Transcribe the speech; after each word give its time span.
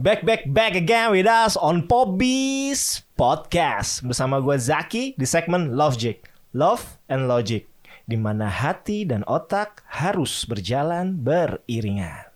Back 0.00 0.24
back 0.24 0.48
back 0.48 0.80
again 0.80 1.12
with 1.12 1.28
us 1.28 1.60
on 1.60 1.84
Pobis 1.84 3.04
Podcast 3.20 4.00
bersama 4.00 4.40
gue 4.40 4.56
Zaki 4.56 5.12
di 5.12 5.28
segmen 5.28 5.76
Logic, 5.76 6.16
Love 6.56 6.96
and 7.12 7.28
Logic, 7.28 7.68
di 8.08 8.16
mana 8.16 8.48
hati 8.48 9.04
dan 9.04 9.28
otak 9.28 9.84
harus 9.92 10.48
berjalan 10.48 11.20
beriringan. 11.20 12.32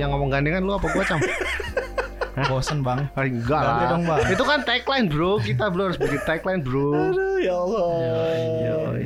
Yang 0.00 0.08
ngomong 0.16 0.32
gandengan 0.32 0.64
lu 0.64 0.72
apa 0.72 0.88
gua 0.96 1.04
cam? 1.04 1.20
Bosen 2.32 2.80
bang. 2.80 3.12
Enggak 3.12 3.60
Ganti 3.60 3.84
lah. 3.84 3.90
dong, 3.90 4.02
Bang. 4.04 4.20
Itu 4.26 4.42
kan 4.42 4.60
tagline 4.62 5.06
bro. 5.06 5.36
Kita 5.38 5.68
bro 5.68 5.82
harus 5.86 5.96
bikin 5.96 6.20
tagline 6.22 6.60
bro. 6.60 7.12
Aduh 7.12 7.36
ya 7.36 7.54
Allah. 7.54 7.88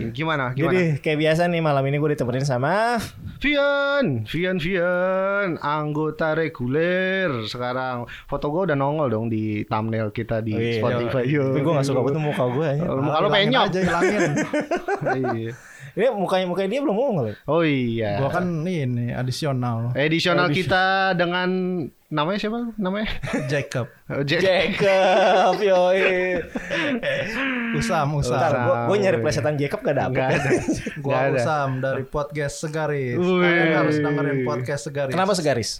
Gimana? 0.08 0.44
Gimana? 0.52 0.72
Jadi 0.72 1.00
kayak 1.00 1.18
biasa 1.18 1.40
nih 1.46 1.58
malam 1.58 1.82
ini 1.82 1.96
gue 1.96 2.10
ditemenin 2.12 2.44
sama 2.44 3.02
Vian, 3.36 4.24
Vian, 4.24 4.56
Vian, 4.56 5.58
anggota 5.58 6.32
reguler 6.32 7.44
sekarang. 7.44 8.06
Foto 8.24 8.48
gue 8.48 8.62
udah 8.64 8.76
nongol 8.76 9.08
dong 9.08 9.26
di 9.26 9.66
thumbnail 9.66 10.08
kita 10.08 10.40
di 10.40 10.52
Oh, 10.52 10.60
iya. 10.60 10.78
Spotify. 10.78 11.22
Tapi 11.26 11.60
gue 11.60 11.72
gak 11.74 11.84
suka 11.84 12.00
banget 12.00 12.22
muka 12.22 12.44
gue 12.48 12.66
aja. 12.66 12.82
Kalau 12.86 13.02
hilangin 13.02 13.32
penyok. 13.50 13.62
aja 13.64 13.78
hilangin. 13.82 14.20
Iya. 15.06 15.52
Ini 15.96 16.12
mukanya 16.12 16.44
mukanya 16.44 16.68
dia 16.68 16.80
belum 16.80 16.92
ngomong 16.92 17.14
kali. 17.16 17.32
Oh 17.48 17.64
iya. 17.64 18.20
Gua 18.20 18.28
kan 18.28 18.44
ini 18.62 19.08
adisional. 19.10 19.96
Edisional 19.96 20.52
kita 20.52 21.16
dengan 21.16 21.48
namanya 22.06 22.38
siapa? 22.38 22.70
Namanya? 22.78 23.08
Jacob. 23.50 23.86
Oh, 24.06 24.22
Jack. 24.22 24.40
Jacob, 24.42 25.58
yoi. 25.58 26.38
Usam, 27.74 28.14
usam. 28.14 28.38
Bentar, 28.38 28.52
gue 28.54 28.76
gue 28.86 28.96
nyari 29.02 29.18
plesetan 29.18 29.54
Jacob 29.58 29.82
gak 29.82 29.96
dapet. 29.98 30.14
Nggak 30.14 30.28
ada. 30.30 30.50
Ada. 31.26 31.38
Usam 31.42 31.68
dari 31.82 32.04
podcast 32.06 32.54
Segaris. 32.62 33.18
Kalian 33.18 33.74
harus 33.74 33.96
dengerin 33.98 34.38
podcast 34.46 34.82
Segaris. 34.86 35.12
Kenapa 35.12 35.32
segaris? 35.34 35.70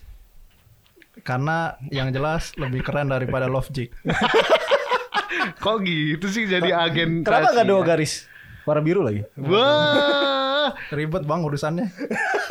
Karena 1.22 1.78
yang 1.88 2.10
jelas 2.10 2.52
lebih 2.58 2.82
keren 2.82 3.08
daripada 3.08 3.46
Love 3.46 3.70
Jig. 3.70 3.94
Kok 5.62 5.76
gitu 5.86 6.26
sih 6.26 6.50
jadi 6.50 6.74
agen 6.74 7.22
Kenapa 7.22 7.54
gak 7.54 7.66
dua 7.66 7.82
garis? 7.86 8.26
Warna 8.66 8.82
biru 8.82 9.06
lagi. 9.06 9.22
Wah. 9.38 10.74
Ribet 10.90 11.22
bang 11.22 11.40
urusannya. 11.46 11.86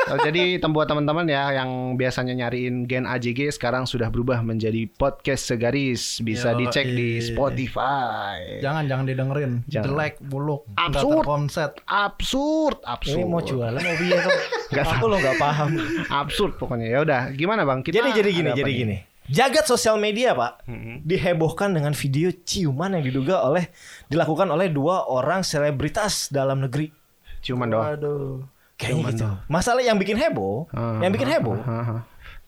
Oh, 0.06 0.22
jadi 0.22 0.62
buat 0.62 0.86
teman-teman 0.86 1.26
ya 1.26 1.50
yang 1.58 1.98
biasanya 1.98 2.38
nyariin 2.38 2.86
Gen 2.86 3.10
AJG 3.10 3.50
sekarang 3.58 3.90
sudah 3.90 4.14
berubah 4.14 4.46
menjadi 4.46 4.86
podcast 4.86 5.50
segaris. 5.50 6.22
Bisa 6.22 6.54
Yoi. 6.54 6.70
dicek 6.70 6.86
di 6.86 7.18
Spotify. 7.20 8.62
Jangan 8.62 8.86
jangan 8.86 9.06
didengerin. 9.10 9.52
Jangan. 9.66 9.86
Jelek, 9.90 10.14
buluk, 10.22 10.70
Absurd. 10.78 11.26
terkonsep. 11.26 11.70
Absurd, 11.90 12.78
absurd. 12.86 13.18
Ini 13.18 13.26
mau 13.26 13.42
jualan 13.42 13.82
mau 13.82 13.96
biar. 13.98 14.24
Nggak 14.72 14.86
Aku 14.94 15.06
lo 15.10 15.18
nggak 15.18 15.38
paham. 15.38 15.70
Absurd 16.14 16.54
pokoknya. 16.62 16.88
Ya 16.90 17.00
udah, 17.02 17.22
gimana 17.34 17.66
Bang? 17.66 17.82
Kita 17.82 17.98
jadi 18.02 18.10
jadi 18.14 18.30
gini, 18.30 18.50
jadi 18.54 18.72
nih? 18.72 18.78
gini. 18.78 18.98
Jagat 19.26 19.66
sosial 19.66 19.98
media 19.98 20.38
pak 20.38 20.70
Mm-mm. 20.70 21.02
dihebohkan 21.02 21.74
dengan 21.74 21.98
video 21.98 22.30
ciuman 22.30 22.94
yang 22.94 23.02
diduga 23.10 23.42
oleh 23.42 23.74
dilakukan 24.06 24.46
oleh 24.54 24.70
dua 24.70 25.10
orang 25.10 25.42
selebritas 25.42 26.30
dalam 26.30 26.62
negeri. 26.62 26.94
Ciuman 27.42 27.74
doang. 27.74 27.90
Waduh. 27.98 28.54
Kayaknya 28.76 29.04
gitu. 29.12 29.28
Masalah 29.48 29.80
yang 29.80 29.96
bikin 29.96 30.16
heboh, 30.16 30.68
Ah, 30.70 31.00
yang 31.00 31.10
bikin 31.10 31.28
heboh, 31.28 31.56
ah, 31.58 31.72
ah. 31.96 32.02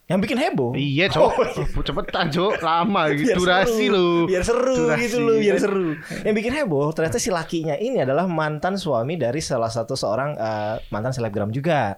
yang 0.06 0.20
bikin 0.20 0.36
heboh. 0.36 0.72
Iya, 0.72 1.08
Cok. 1.08 1.32
Cepetan, 1.82 2.28
Cok. 2.28 2.60
Lama 2.60 3.08
gitu. 3.16 3.32
Biar 3.32 3.64
Durasi 3.64 3.86
lu. 3.88 4.28
biar 4.28 4.44
seru 4.44 4.76
Durasi. 4.88 5.02
gitu 5.04 5.18
loh 5.20 5.36
biar 5.36 5.58
seru 5.58 5.96
yang 6.24 6.36
bikin 6.36 6.54
heboh 6.54 6.92
ternyata 6.92 7.16
si 7.16 7.28
lakinya 7.28 7.76
ini 7.76 8.00
adalah 8.00 8.28
mantan 8.28 8.76
suami 8.76 9.16
dari 9.16 9.40
salah 9.40 9.68
satu 9.68 9.96
seorang 9.96 10.36
eh, 10.36 10.76
mantan 10.90 11.12
selebgram 11.12 11.48
juga 11.50 11.96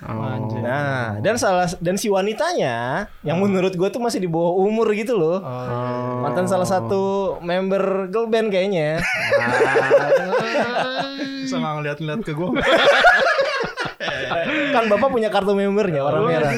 Oh. 0.00 0.56
nah 0.58 1.20
dan 1.20 1.36
salah 1.36 1.68
dan 1.76 1.94
si 1.94 2.08
wanitanya 2.08 3.04
yang 3.20 3.36
menurut 3.36 3.74
gue 3.74 3.88
tuh 3.88 4.00
masih 4.00 4.16
di 4.16 4.30
bawah 4.30 4.56
umur 4.56 4.88
gitu 4.92 5.12
loh 5.12 5.38
Oh. 5.40 6.24
mantan 6.24 6.46
salah 6.46 6.64
satu 6.64 7.36
member 7.40 8.08
girl 8.08 8.24
band 8.24 8.48
kayaknya 8.48 9.02
Bisa 11.44 11.56
nggak 11.60 11.72
ngeliat-ngeliat 11.76 12.20
ke 12.22 12.32
gue. 12.32 12.48
kan 14.70 14.86
bapak 14.86 15.10
punya 15.10 15.28
kartu 15.28 15.52
membernya 15.52 16.00
warna 16.00 16.22
merah 16.22 16.52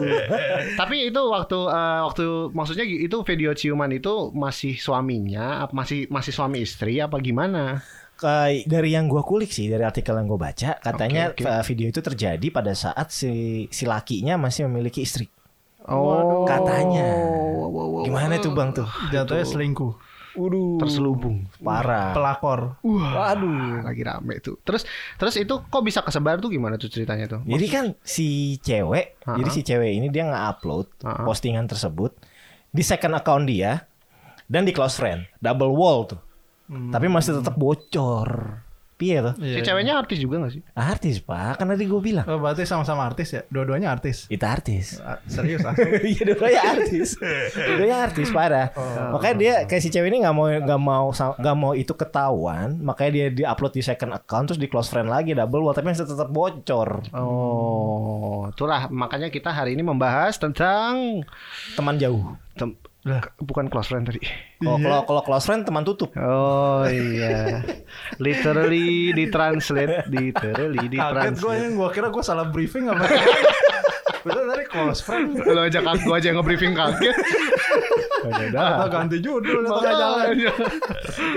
Tapi 0.80 1.10
itu 1.10 1.20
waktu 1.20 1.58
eh, 1.68 2.00
waktu 2.00 2.24
maksudnya 2.50 2.84
itu 2.86 3.16
video 3.22 3.50
ciuman 3.52 3.90
itu 3.90 4.30
masih 4.32 4.78
suaminya, 4.78 5.66
masih 5.74 6.06
masih 6.08 6.32
suami 6.32 6.62
istri 6.62 6.98
apa 6.98 7.18
gimana? 7.18 7.82
Kayak 8.22 8.64
dari 8.64 8.90
yang 8.90 9.04
gue 9.04 9.18
kulik 9.20 9.50
sih 9.50 9.66
dari 9.66 9.82
artikel 9.82 10.14
yang 10.14 10.24
gue 10.24 10.38
baca 10.38 10.78
katanya 10.78 11.28
Oke, 11.28 11.42
oke. 11.42 11.50
eh, 11.50 11.62
video 11.66 11.86
itu 11.88 12.00
terjadi 12.00 12.46
pada 12.48 12.70
saat 12.72 13.10
si 13.10 13.32
si 13.68 13.82
lakinya 13.82 14.38
masih 14.38 14.64
memiliki 14.64 15.02
istri 15.02 15.26
Oh, 15.82 16.46
Katanya. 16.46 17.10
gimana 18.00 18.38
tuh 18.38 18.54
bang 18.54 18.70
tuh 18.70 18.86
Jatuhnya 19.10 19.42
selingkuh. 19.42 19.92
Waduh 20.32 20.78
terselubung. 20.78 21.44
parah 21.58 22.14
Pelakor. 22.14 22.78
Waduh. 22.80 23.82
Lagi 23.82 24.00
rame 24.00 24.38
tuh. 24.38 24.62
Terus 24.62 24.86
terus 25.18 25.34
itu 25.34 25.60
kok 25.60 25.82
bisa 25.82 26.00
kesebar 26.00 26.38
tuh 26.38 26.48
gimana 26.48 26.78
tuh 26.78 26.86
ceritanya 26.86 27.26
tuh? 27.28 27.40
Jadi 27.42 27.66
kan 27.66 27.84
si 28.00 28.56
cewek, 28.58 29.20
Ha-ha. 29.20 29.36
jadi 29.36 29.50
si 29.50 29.60
cewek 29.60 29.92
ini 29.92 30.06
dia 30.06 30.24
nge-upload 30.24 30.86
Ha-ha. 31.02 31.26
postingan 31.26 31.66
tersebut 31.66 32.14
di 32.70 32.80
second 32.80 33.12
account 33.12 33.44
dia 33.44 33.84
dan 34.46 34.62
di 34.62 34.70
close 34.70 34.94
friend, 34.94 35.26
double 35.36 35.74
wall 35.74 36.06
tuh. 36.06 36.22
Tapi 36.72 37.06
masih 37.06 37.38
tetap 37.38 37.54
bocor. 37.54 38.60
Piye 38.92 39.18
tuh? 39.18 39.34
Si 39.34 39.58
Iya. 39.58 39.66
ceweknya 39.66 39.98
artis 39.98 40.22
juga 40.22 40.38
gak 40.38 40.52
sih? 40.54 40.62
Artis 40.78 41.18
pak, 41.18 41.58
kan 41.58 41.66
tadi 41.66 41.90
gue 41.90 41.98
bilang. 41.98 42.22
Oh, 42.22 42.38
berarti 42.38 42.62
sama-sama 42.62 43.02
artis 43.02 43.34
ya? 43.34 43.42
Dua-duanya 43.50 43.90
artis. 43.90 44.30
Itu 44.30 44.46
artis. 44.46 45.02
Ah, 45.02 45.18
Serius 45.26 45.66
ah. 45.66 45.74
Iya 46.06 46.22
dua-duanya 46.22 46.62
artis. 46.70 47.18
Dua-duanya 47.50 47.98
artis 47.98 48.30
parah. 48.30 48.70
Makanya 49.10 49.34
dia 49.34 49.54
kayak 49.66 49.82
si 49.82 49.90
cewek 49.90 50.06
ini 50.06 50.22
nggak 50.22 50.30
mau 50.30 50.46
nggak 50.46 50.80
mau 50.80 51.10
nggak 51.10 51.56
mau 51.58 51.72
itu 51.74 51.90
ketahuan, 51.92 52.78
makanya 52.78 53.10
dia 53.10 53.26
di-upload 53.34 53.74
di 53.74 53.82
second 53.82 54.14
account 54.14 54.54
terus 54.54 54.60
di 54.60 54.70
close 54.70 54.86
friend 54.86 55.10
lagi 55.10 55.34
double 55.34 55.66
wall 55.66 55.74
tapi 55.74 55.90
masih 55.90 56.06
tetap 56.06 56.30
bocor. 56.30 57.02
Oh, 57.10 58.46
itulah 58.48 58.86
makanya 58.86 59.34
kita 59.34 59.50
hari 59.50 59.74
ini 59.74 59.82
membahas 59.82 60.38
tentang 60.38 61.26
Teman 61.74 61.98
jauh. 61.98 62.38
Tem- 63.02 63.34
bukan 63.38 63.66
close 63.66 63.86
friend 63.86 64.06
tadi. 64.06 64.22
Kalau 64.58 64.78
kalau 64.78 65.00
kalau 65.04 65.22
close 65.22 65.44
friend 65.44 65.62
teman 65.62 65.82
tutup. 65.82 66.14
Oh 66.14 66.86
iya. 66.86 67.60
Literally 68.16 69.10
ditranslate, 69.12 70.06
literally 70.06 70.78
Kaget 70.78 70.88
gue 70.88 70.96
ditranslate. 70.96 71.60
yang 71.60 71.74
gue 71.74 71.88
kira 71.90 72.08
gue 72.08 72.22
salah 72.22 72.46
briefing 72.46 72.86
apa? 72.86 73.02
Betul 74.24 74.46
tadi 74.46 74.64
close 74.70 75.02
friend. 75.02 75.34
Kalau 75.34 75.66
ajak 75.66 75.82
aku 75.82 76.08
aja 76.14 76.30
yang 76.30 76.38
nge-briefing 76.38 76.78
kaget. 76.78 77.16
Atau 78.54 78.86
ganti 78.86 79.18
judul 79.18 79.66
tengah 79.66 79.82
jalan. 79.82 80.26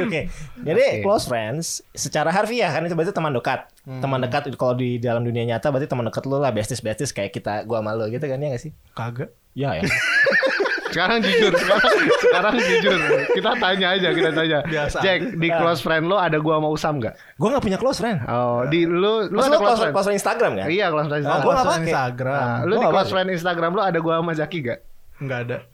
Oke. 0.06 0.22
Jadi 0.62 0.84
Oke. 0.86 1.02
close 1.02 1.26
friends 1.26 1.82
secara 1.92 2.30
harfiah 2.30 2.70
kan 2.70 2.86
itu 2.86 2.94
berarti 2.94 3.10
teman 3.10 3.34
dekat. 3.34 3.66
Teman 3.90 4.22
dekat 4.22 4.54
kalau 4.54 4.78
di 4.78 5.02
dalam 5.02 5.26
dunia 5.26 5.50
nyata 5.50 5.74
berarti 5.74 5.90
teman 5.90 6.06
dekat 6.06 6.30
lu 6.30 6.38
lah 6.38 6.54
besties 6.54 6.78
besties 6.78 7.10
kayak 7.10 7.34
kita 7.34 7.66
gua 7.66 7.82
sama 7.82 7.98
lu 7.98 8.06
gitu 8.06 8.22
kan 8.22 8.38
ya 8.38 8.54
gak 8.54 8.62
sih? 8.62 8.72
Kagak. 8.94 9.34
Ya 9.58 9.74
ya. 9.74 9.82
Sekarang 10.86 11.18
jujur, 11.20 11.52
sekarang, 11.52 11.92
sekarang 12.20 12.54
jujur. 12.56 13.00
Kita 13.32 13.52
tanya 13.58 13.88
aja, 13.94 14.10
kita 14.10 14.30
tanya. 14.32 14.60
Biasa. 14.64 14.98
Jack, 15.00 15.20
di 15.36 15.50
close 15.50 15.82
friend 15.82 16.06
lo 16.06 16.16
ada 16.16 16.38
gua 16.38 16.58
sama 16.58 16.70
Usam 16.70 16.94
gak? 16.98 17.14
gua 17.36 17.48
gak 17.54 17.64
punya 17.64 17.78
close 17.78 18.00
friend. 18.00 18.22
Oh, 18.26 18.64
di 18.66 18.86
lu 18.86 19.28
lu 19.28 19.38
ada 19.38 19.56
close 19.56 19.80
friend? 19.80 19.92
close 19.92 20.06
friend 20.06 20.18
Instagram 20.18 20.52
kan? 20.56 20.66
Iya, 20.68 20.86
close 20.90 21.08
friend 21.08 21.24
Oh, 21.24 21.28
gua 21.28 21.34
Instagram. 21.36 21.42
nggak 21.42 21.56
Close 21.56 21.66
pakai. 21.68 21.86
Instagram. 21.86 22.38
Nah, 22.38 22.58
lu 22.62 22.74
Gua 22.74 22.82
di 22.82 22.88
close 22.90 23.10
friend 23.10 23.30
Instagram 23.30 23.72
lu 23.72 23.82
ada 23.82 24.00
gua 24.00 24.14
sama 24.20 24.32
Jaki 24.34 24.60
gak? 24.62 24.80
Enggak 25.16 25.40
ada. 25.48 25.58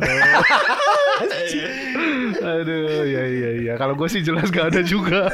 Aduh, 2.42 3.06
ya 3.06 3.24
iya 3.24 3.50
iya. 3.58 3.74
Kalau 3.76 3.94
gue 3.94 4.06
sih 4.06 4.22
jelas 4.22 4.50
gak 4.50 4.74
ada 4.74 4.82
juga. 4.82 5.30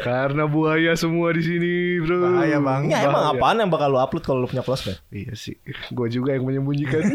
Karena 0.00 0.44
buaya 0.44 0.92
semua 0.94 1.32
di 1.32 1.40
sini, 1.40 1.72
bro. 1.98 2.20
Bahaya, 2.26 2.58
Bang. 2.58 2.88
Ya 2.88 3.04
emang 3.04 3.24
apaan 3.30 3.56
yang 3.58 3.68
bakal 3.68 3.88
lu 3.88 3.98
upload 3.98 4.24
kalau 4.24 4.38
lu 4.40 4.48
punya 4.48 4.60
close 4.60 4.80
friend? 4.82 5.00
Iya 5.08 5.32
sih. 5.34 5.56
Gue 5.90 6.08
juga 6.08 6.32
yang 6.32 6.44
menyembunyikan. 6.44 7.04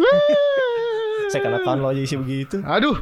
Second 1.35 1.53
account 1.59 1.79
lo 1.83 1.87
aja 1.91 2.01
isi 2.01 2.15
begitu. 2.15 2.63
Aduh. 2.63 2.95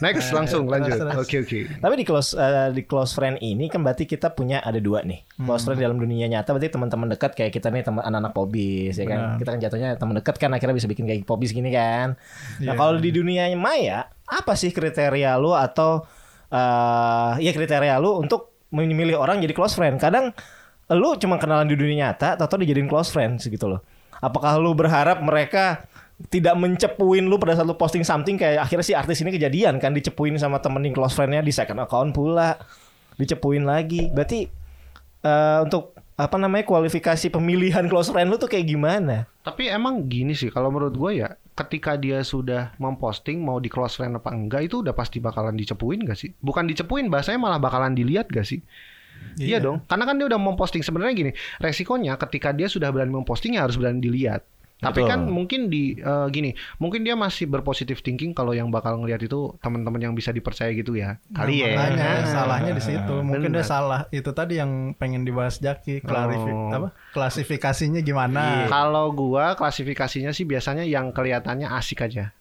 Next 0.00 0.32
langsung 0.36 0.64
lanjut. 0.64 0.96
Oke 1.14 1.44
oke. 1.44 1.58
Tapi 1.78 1.94
di 2.00 2.04
close 2.04 2.32
eh, 2.32 2.72
di 2.72 2.82
close 2.84 3.12
friend 3.12 3.38
ini 3.38 3.68
kan 3.68 3.84
berarti 3.84 4.08
kita 4.08 4.32
punya 4.32 4.64
ada 4.64 4.80
dua 4.80 5.04
nih. 5.04 5.22
Close 5.36 5.68
friend 5.68 5.76
dalam 5.76 6.00
dunia 6.00 6.24
nyata 6.24 6.56
berarti 6.56 6.72
teman-teman 6.72 7.12
dekat 7.12 7.36
kayak 7.36 7.52
kita 7.52 7.68
nih 7.68 7.84
teman 7.84 8.00
anak-anak 8.00 8.32
pobis 8.32 8.96
ya 8.96 9.04
kan. 9.04 9.18
Benar. 9.20 9.38
Kita 9.38 9.48
kan 9.52 9.58
jatuhnya 9.60 9.88
teman 9.94 10.14
dekat 10.16 10.34
kan 10.40 10.50
akhirnya 10.50 10.74
bisa 10.74 10.88
bikin 10.88 11.04
kayak 11.04 11.22
pobis 11.22 11.52
gini 11.52 11.68
kan. 11.68 12.16
Nah, 12.64 12.72
Iya. 12.72 12.80
kalau 12.80 12.96
di 12.96 13.10
dunia 13.12 13.44
maya 13.54 14.08
apa 14.24 14.56
sih 14.56 14.72
kriteria 14.72 15.36
lu 15.36 15.52
atau 15.52 16.02
eh 16.48 17.32
ya 17.42 17.50
kriteria 17.52 17.98
lu 17.98 18.22
untuk 18.22 18.54
memilih 18.70 19.20
orang 19.20 19.38
jadi 19.42 19.54
close 19.54 19.76
friend? 19.76 20.00
Kadang 20.00 20.32
lu 20.92 21.16
cuma 21.16 21.40
kenalan 21.40 21.68
di 21.68 21.76
dunia 21.78 22.10
nyata 22.10 22.36
atau 22.36 22.56
dijadiin 22.56 22.86
close 22.86 23.10
friends 23.10 23.46
gitu 23.46 23.66
loh. 23.66 23.80
Apakah 24.20 24.56
lu 24.56 24.72
berharap 24.72 25.20
mereka 25.20 25.84
tidak 26.30 26.54
mencepuin 26.54 27.26
lu 27.26 27.36
pada 27.42 27.58
saat 27.58 27.66
lu 27.66 27.74
posting 27.74 28.06
something 28.06 28.38
kayak 28.38 28.62
akhirnya 28.62 28.86
si 28.86 28.94
artis 28.94 29.20
ini 29.20 29.34
kejadian 29.34 29.82
kan 29.82 29.90
dicepuin 29.90 30.38
sama 30.38 30.62
temenin 30.62 30.94
close 30.94 31.14
friendnya 31.14 31.42
di 31.42 31.50
second 31.50 31.82
account 31.82 32.14
pula 32.14 32.54
dicepuin 33.18 33.66
lagi 33.66 34.14
berarti 34.14 34.46
eh, 35.26 35.58
untuk 35.62 35.94
apa 36.14 36.38
namanya 36.38 36.62
kualifikasi 36.62 37.34
pemilihan 37.34 37.90
close 37.90 38.14
friend 38.14 38.30
lu 38.30 38.38
tuh 38.38 38.46
kayak 38.46 38.70
gimana 38.70 39.26
Tapi 39.42 39.66
emang 39.68 40.06
gini 40.06 40.32
sih 40.32 40.48
kalau 40.48 40.70
menurut 40.70 40.94
gue 40.94 41.20
ya 41.20 41.34
ketika 41.54 41.94
dia 41.94 42.22
sudah 42.26 42.74
memposting 42.82 43.38
mau 43.38 43.62
di 43.62 43.70
close 43.70 43.98
friend 43.98 44.18
apa 44.18 44.30
enggak 44.34 44.66
itu 44.66 44.82
udah 44.82 44.94
pasti 44.94 45.22
bakalan 45.22 45.54
dicepuin 45.54 46.02
gak 46.02 46.18
sih? 46.18 46.34
Bukan 46.42 46.66
dicepuin 46.66 47.06
bahasanya 47.06 47.38
malah 47.38 47.60
bakalan 47.62 47.94
dilihat 47.94 48.26
gak 48.32 48.42
sih? 48.42 48.64
Iya. 49.38 49.62
dong. 49.62 49.82
Karena 49.86 50.04
kan 50.06 50.14
dia 50.18 50.26
udah 50.30 50.40
memposting 50.40 50.82
sebenarnya 50.82 51.14
gini, 51.14 51.32
resikonya 51.62 52.18
ketika 52.18 52.50
dia 52.50 52.66
sudah 52.66 52.90
berani 52.90 53.14
memposting 53.14 53.58
ya 53.58 53.66
harus 53.66 53.78
berani 53.78 54.02
dilihat. 54.02 54.42
Tapi 54.74 55.00
Betul. 55.00 55.10
kan 55.10 55.20
mungkin 55.26 55.60
di 55.68 55.96
eh, 55.96 56.26
gini, 56.28 56.50
mungkin 56.76 57.02
dia 57.02 57.14
masih 57.14 57.46
berpositif 57.46 58.00
thinking 58.00 58.30
kalau 58.30 58.52
yang 58.52 58.68
bakal 58.68 58.98
ngelihat 58.98 59.22
itu 59.22 59.54
teman-teman 59.58 59.96
yang 60.00 60.12
bisa 60.12 60.28
dipercaya 60.28 60.68
gitu 60.70 60.92
ya. 60.92 61.16
Kali 61.30 61.62
ya. 61.62 61.72
Nah, 61.72 61.88
Makanya 61.88 62.04
Ah. 62.04 62.26
salahnya 62.26 62.72
di 62.72 62.82
situ. 62.82 63.14
Mungkin 63.18 63.48
Benar. 63.48 63.60
dia 63.60 63.66
salah. 63.66 64.00
Itu 64.10 64.30
tadi 64.30 64.58
yang 64.58 64.92
pengen 64.94 65.22
dibahas 65.22 65.56
Jaki, 65.56 66.00
klarifi 66.00 66.50
Oh. 66.50 66.68
apa? 66.68 66.88
Klasifikasinya 67.10 68.00
gimana? 68.00 68.66
Kalau 68.66 69.08
gua 69.10 69.54
klasifikasinya 69.54 70.30
sih 70.30 70.44
biasanya 70.44 70.84
yang 70.84 71.10
kelihatannya 71.10 71.70
asik 71.70 72.04
aja. 72.04 72.34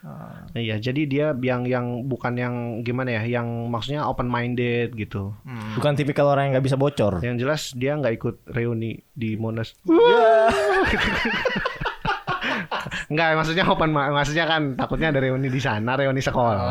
Ah. 0.00 0.48
Iya, 0.56 0.80
jadi 0.80 1.04
dia 1.04 1.26
yang 1.36 1.68
yang 1.68 2.08
bukan 2.08 2.32
yang 2.32 2.54
gimana 2.80 3.20
ya, 3.20 3.28
yang 3.36 3.44
maksudnya 3.68 4.08
open 4.08 4.24
minded 4.26 4.96
gitu. 4.96 5.36
Hmm. 5.44 5.76
bukan 5.76 5.92
tipikal 5.92 6.24
orang 6.26 6.48
yang 6.48 6.52
nggak 6.56 6.66
bisa 6.66 6.80
bocor 6.80 7.20
Yang 7.20 7.36
jelas 7.44 7.62
dia 7.76 7.92
nggak 7.94 8.14
ikut 8.16 8.34
reuni 8.48 9.04
di 9.12 9.36
Monas. 9.36 9.76
Enggak, 13.10 13.34
maksudnya 13.34 13.64
open 13.66 13.90
ma- 13.90 14.08
maksudnya 14.08 14.46
kan 14.46 14.62
takutnya 14.72 15.10
ada 15.10 15.18
reuni 15.18 15.46
di 15.46 15.58
sana, 15.58 15.92
reuni 15.92 16.22
sekolah. 16.22 16.62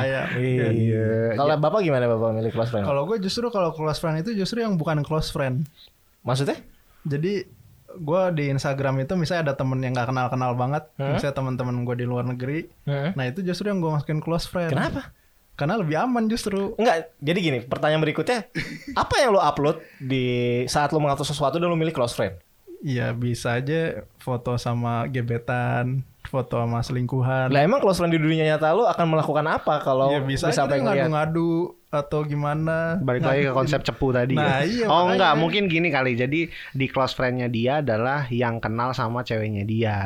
Iya, 0.00 0.22
Iya. 0.32 0.40
iya. 0.40 0.68
Iya. 0.72 1.08
Kalau 1.36 1.54
bapak 1.54 1.80
gimana 1.80 2.08
bapak 2.08 2.32
milih 2.32 2.48
close 2.50 2.70
friend? 2.70 2.82
Kalau 2.82 3.04
gue 3.04 3.20
justru 3.20 3.46
kalau 3.46 3.70
close 3.70 3.96
friend 3.96 4.18
itu 4.18 4.32
justru 4.32 4.58
yang 4.58 4.74
bukan 4.74 5.00
close 5.00 5.28
friend. 5.28 5.68
Maksudnya? 6.22 6.56
Jadi 7.02 7.44
gue 7.90 8.22
di 8.32 8.44
Instagram 8.48 9.00
itu 9.00 9.12
misalnya 9.14 9.42
ada 9.42 9.54
temen 9.54 9.76
yang 9.78 9.92
nggak 9.92 10.08
kenal-kenal 10.08 10.52
banget, 10.54 10.88
Hmm? 10.94 11.12
misalnya 11.12 11.34
teman-teman 11.34 11.84
gue 11.84 11.94
di 11.94 12.06
luar 12.06 12.24
negeri. 12.24 12.64
Nah 12.86 13.24
itu 13.26 13.42
justru 13.42 13.66
yang 13.66 13.78
gue 13.78 13.90
masukin 13.90 14.18
close 14.18 14.46
friend. 14.46 14.70
Kenapa? 14.70 15.12
Karena 15.52 15.76
lebih 15.76 15.92
aman 15.94 16.24
justru. 16.24 16.72
Enggak, 16.74 17.12
jadi 17.18 17.36
gini, 17.38 17.58
pertanyaan 17.60 18.00
berikutnya, 18.00 18.48
apa 18.94 19.14
yang 19.18 19.28
lo 19.30 19.40
upload 19.40 19.76
di 20.00 20.24
saat 20.64 20.88
lo 20.88 20.98
mengatur 20.98 21.22
sesuatu 21.22 21.60
dan 21.60 21.68
lo 21.68 21.76
milih 21.76 21.92
close 21.92 22.14
friend? 22.14 22.32
Iya 22.80 23.12
bisa 23.12 23.60
aja 23.60 24.08
foto 24.16 24.56
sama 24.56 25.04
gebetan, 25.08 26.00
foto 26.24 26.56
sama 26.56 26.80
selingkuhan. 26.80 27.52
Lah 27.52 27.60
emang 27.60 27.84
close 27.84 28.00
friend 28.00 28.16
di 28.16 28.20
dunia 28.20 28.56
nyata 28.56 28.72
lo 28.72 28.88
akan 28.88 29.06
melakukan 29.16 29.46
apa 29.48 29.84
kalau 29.84 30.08
Iya 30.08 30.24
bisa 30.24 30.48
aja 30.48 30.64
sampai 30.64 30.80
ngadu-ngadu 30.80 31.76
atau 31.92 32.24
gimana. 32.24 32.96
Balik 33.04 33.22
lagi 33.26 33.42
ke 33.50 33.52
konsep 33.52 33.84
cepu 33.84 34.16
tadi. 34.16 34.32
Nah, 34.32 34.64
ya. 34.64 34.86
iya, 34.86 34.86
oh 34.88 35.04
makanya. 35.04 35.12
enggak, 35.12 35.32
mungkin 35.36 35.62
gini 35.68 35.88
kali. 35.92 36.16
Jadi 36.16 36.48
di 36.72 36.86
close 36.88 37.12
friend-nya 37.12 37.52
dia 37.52 37.84
adalah 37.84 38.24
yang 38.32 38.62
kenal 38.62 38.96
sama 38.96 39.20
ceweknya 39.26 39.68
dia. 39.68 39.98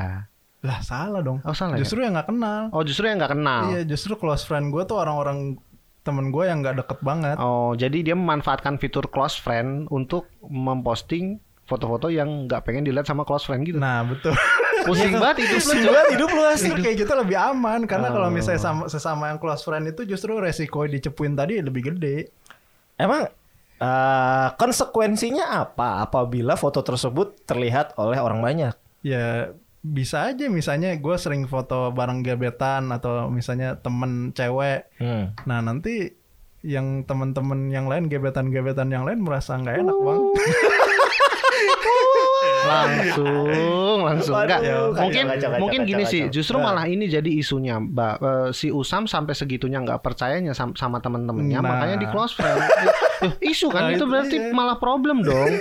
Lah 0.65 0.81
salah 0.81 1.21
dong. 1.21 1.45
Oh 1.45 1.53
salah. 1.55 1.77
ya? 1.77 1.85
Justru 1.85 2.03
yang 2.03 2.17
nggak 2.17 2.29
kenal. 2.33 2.73
Oh 2.73 2.83
justru 2.83 3.05
yang 3.07 3.21
nggak 3.21 3.33
kenal. 3.37 3.63
Iya 3.71 3.83
justru 3.85 4.17
close 4.17 4.43
friend 4.49 4.73
gue 4.73 4.83
tuh 4.89 4.97
orang-orang 4.97 5.61
temen 6.05 6.29
gue 6.29 6.45
yang 6.45 6.61
nggak 6.61 6.85
deket 6.85 6.99
banget. 7.01 7.37
Oh, 7.41 7.73
jadi 7.73 8.05
dia 8.05 8.13
memanfaatkan 8.13 8.77
fitur 8.77 9.09
close 9.09 9.41
friend 9.41 9.89
untuk 9.89 10.29
memposting 10.45 11.41
foto-foto 11.65 12.13
yang 12.13 12.45
nggak 12.45 12.61
pengen 12.63 12.85
dilihat 12.85 13.05
sama 13.05 13.25
close 13.25 13.45
friend 13.45 13.65
gitu. 13.65 13.81
Nah 13.81 14.05
betul. 14.05 14.37
Pusing 14.87 15.17
banget 15.17 15.49
itu 15.49 15.57
Pusing 15.59 15.87
banget 15.87 16.07
hidup 16.19 16.29
lo 16.29 16.43
asli. 16.45 16.71
Kayak 16.77 16.97
gitu 17.01 17.13
lebih 17.17 17.37
aman 17.37 17.89
karena 17.89 18.13
kalau 18.13 18.29
Oh. 18.29 18.33
misalnya 18.33 18.61
sama, 18.61 18.83
sesama 18.87 19.33
yang 19.33 19.41
close 19.41 19.65
friend 19.65 19.89
itu 19.89 20.05
justru 20.05 20.37
resiko 20.37 20.85
dicepuin 20.85 21.33
tadi 21.33 21.65
lebih 21.65 21.95
gede. 21.95 22.29
Emang 22.95 23.25
eh, 23.75 24.49
konsekuensinya 24.55 25.57
apa 25.57 26.05
apabila 26.05 26.55
foto 26.55 26.81
tersebut 26.81 27.43
terlihat 27.45 27.97
oleh 27.97 28.21
orang 28.21 28.39
banyak? 28.39 28.75
Ya 29.01 29.51
bisa 29.81 30.33
aja 30.33 30.49
misalnya 30.49 30.97
gue 30.97 31.17
sering 31.17 31.45
foto 31.45 31.93
bareng 31.93 32.25
gebetan 32.25 32.89
atau 32.89 33.29
misalnya 33.29 33.77
temen 33.77 34.33
cewek. 34.33 34.89
Hmm. 34.97 35.33
Nah 35.45 35.61
nanti 35.61 36.13
yang 36.65 37.05
temen-temen 37.05 37.69
yang 37.69 37.85
lain 37.85 38.09
gebetan-gebetan 38.09 38.89
yang 38.89 39.05
lain 39.05 39.21
merasa 39.21 39.53
nggak 39.55 39.85
enak 39.85 39.97
bang. 40.01 40.21
Langsung 42.65 43.47
langsung 44.01 44.35
enggak 44.37 44.61
mungkin 44.95 45.25
kacau, 45.27 45.39
kacau, 45.47 45.61
mungkin 45.61 45.81
gini 45.85 46.03
kacau. 46.03 46.13
sih 46.13 46.23
justru 46.31 46.57
Nah. 46.57 46.73
malah 46.73 46.87
ini 46.87 47.05
jadi 47.07 47.31
isunya 47.31 47.77
mbak 47.77 48.17
Eh, 48.17 48.49
si 48.51 48.69
Usam 48.69 49.05
sampai 49.05 49.33
segitunya 49.33 49.79
nggak 49.79 50.01
percayanya 50.01 50.53
sama, 50.53 50.73
sama 50.75 50.99
temen-temennya 50.99 51.59
Nah. 51.59 51.67
makanya 51.67 51.97
di 51.99 52.07
close 52.07 52.33
friend 52.33 52.61
isu 53.43 53.69
kan 53.69 53.83
Nah, 53.83 53.91
itu 53.91 53.97
itu 53.99 54.05
berarti 54.07 54.37
dia. 54.39 54.51
malah 54.51 54.77
problem 54.77 55.21
dong 55.21 55.53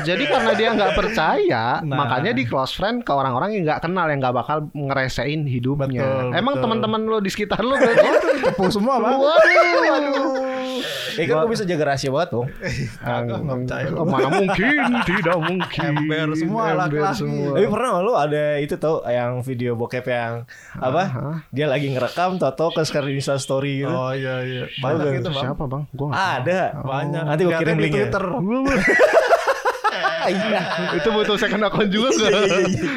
jadi 0.00 0.24
karena 0.24 0.52
dia 0.52 0.68
nggak 0.70 0.92
percaya 0.94 1.64
Nah. 1.80 1.96
makanya 1.96 2.32
di 2.32 2.44
close 2.44 2.72
friend 2.72 3.02
ke 3.02 3.10
orang-orang 3.10 3.50
yang 3.52 3.62
nggak 3.64 3.80
kenal 3.80 4.06
yang 4.06 4.18
nggak 4.18 4.34
bakal 4.34 4.56
ngeresein 4.70 5.44
hidupnya 5.44 6.02
Betul, 6.02 6.30
emang 6.34 6.54
teman-teman 6.56 7.00
lo 7.04 7.18
di 7.18 7.28
sekitar 7.28 7.60
lo 7.60 7.74
berarti 7.74 8.08
Tepung 8.44 8.70
semua 8.70 8.98
bang. 8.98 9.16
waduh 9.16 10.34
Eh 11.18 11.24
kan 11.30 11.44
gue 11.44 11.50
bisa 11.50 11.64
jaga 11.66 11.84
rahasia 11.94 12.10
banget 12.10 12.28
dong. 12.34 12.46
Kagak, 13.04 13.38
nggak 13.44 13.56
percaya. 13.64 13.86
Oh, 13.94 14.06
mana 14.06 14.28
mungkin 14.30 14.80
tidak 15.06 15.36
mungkin 15.38 15.80
Ember 15.94 16.28
semua, 16.36 16.64
semua. 17.14 17.54
Tapi 17.54 17.66
pernah 17.70 17.90
lu 18.02 18.12
ada 18.14 18.44
itu 18.58 18.74
tau 18.76 19.02
yang 19.06 19.40
video 19.46 19.78
bokep 19.78 20.06
yang 20.08 20.48
apa? 20.78 21.02
Dia 21.54 21.66
lagi 21.70 21.90
ngerekam 21.92 22.38
toto 22.38 22.70
ke 22.74 22.82
screen 22.82 23.18
Insta 23.18 23.38
story 23.38 23.84
gitu. 23.84 23.94
Oh 23.94 24.10
iya 24.12 24.42
iya. 24.42 24.64
Banyak 24.82 25.22
itu 25.22 25.30
bang. 25.30 25.44
siapa 25.50 25.64
bang 25.66 25.82
gua 25.94 26.06
nggak 26.10 26.18
tahu. 26.18 26.34
Ada. 26.42 26.60
Banyak. 26.82 27.22
Nanti 27.24 27.42
gue 27.46 27.54
kirim 27.58 27.76
linknya. 27.78 28.06
Twitter. 28.10 28.24
Iya. 30.26 30.62
itu 30.98 31.08
butuh 31.08 31.36
second 31.36 31.62
account 31.62 31.88
juga 31.88 32.08
gak? 32.18 32.32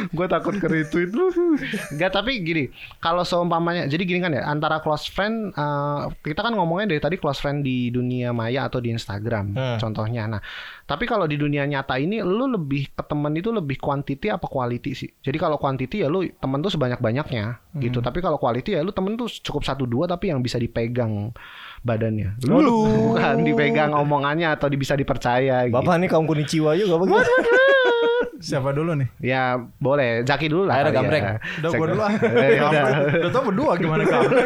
gue 0.09 0.27
takut 0.27 0.55
ke 0.55 0.65
retweet 0.65 1.11
lu. 1.11 1.29
Gak 1.99 2.11
tapi 2.13 2.39
gini, 2.41 2.69
kalau 2.97 3.21
seumpamanya, 3.21 3.85
jadi 3.85 4.03
gini 4.03 4.19
kan 4.19 4.31
ya, 4.31 4.45
antara 4.45 4.79
close 4.79 5.07
friend, 5.07 5.51
eh, 5.51 5.99
kita 6.23 6.41
kan 6.41 6.53
ngomongnya 6.53 6.95
dari 6.95 7.01
tadi 7.01 7.15
close 7.15 7.39
friend 7.39 7.61
di 7.61 7.89
dunia 7.89 8.31
maya 8.31 8.67
atau 8.67 8.77
di 8.77 8.89
Instagram, 8.89 9.53
Hmm. 9.53 9.77
contohnya. 9.77 10.27
Nah, 10.27 10.41
tapi 10.83 11.03
kalau 11.03 11.25
di 11.25 11.35
dunia 11.35 11.63
nyata 11.63 11.97
ini, 11.97 12.21
lu 12.21 12.47
lebih 12.47 12.93
ke 12.93 13.03
temen 13.03 13.33
itu 13.35 13.49
lebih 13.49 13.77
quantity 13.77 14.29
apa 14.29 14.45
quality 14.45 14.91
sih? 14.93 15.09
Jadi 15.19 15.37
kalau 15.37 15.57
quantity 15.57 16.03
ya 16.03 16.07
lu 16.07 16.23
temen 16.27 16.59
tuh 16.59 16.71
sebanyak 16.71 16.99
banyaknya 16.99 17.59
gitu. 17.77 18.01
Tapi 18.01 18.19
kalau 18.19 18.41
quality 18.41 18.73
ya 18.73 18.81
lu 18.81 18.89
temen 18.89 19.13
tuh 19.13 19.29
cukup 19.29 19.61
satu 19.61 19.85
dua 19.85 20.07
tapi 20.07 20.33
yang 20.33 20.41
bisa 20.41 20.57
dipegang 20.57 21.29
badannya. 21.79 22.37
Lu 22.41 22.57
bukan 23.13 23.41
dipegang 23.41 23.91
omongannya 23.91 24.51
atau 24.51 24.67
di- 24.67 24.75
bisa 24.75 24.93
dipercaya. 24.93 25.65
gitu. 25.65 25.73
Bapak 25.73 25.97
nih 25.97 26.07
kaum 26.07 26.23
kunichiwa 26.23 26.73
juga 26.73 26.97
apa 26.97 27.05
gimana? 27.05 27.27
Siapa 28.37 28.69
dulu 28.69 28.93
nih? 28.95 29.07
Ya 29.19 29.57
boleh, 29.77 30.21
Zaki 30.21 30.45
dulu 30.45 30.69
lah. 30.69 30.77
Ayo, 30.77 30.83
kali 30.83 30.89
ya. 30.89 30.95
gambreng. 30.95 31.23
Udah 31.57 31.69
gue 31.71 31.87
dulu 31.89 32.01
ah. 32.01 32.13
Eh, 32.45 32.59
udah. 32.59 32.83
Udah 33.17 33.31
tau 33.31 33.43
berdua 33.43 33.71
gimana 33.75 34.03
kamu? 34.03 34.29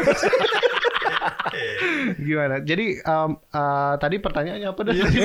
Gimana? 2.26 2.60
Jadi 2.60 2.96
em, 2.96 3.30
eh, 3.34 3.94
tadi 3.96 4.16
pertanyaannya 4.18 4.68
apa 4.68 4.80
dah? 4.82 4.92
Jadi 4.96 5.18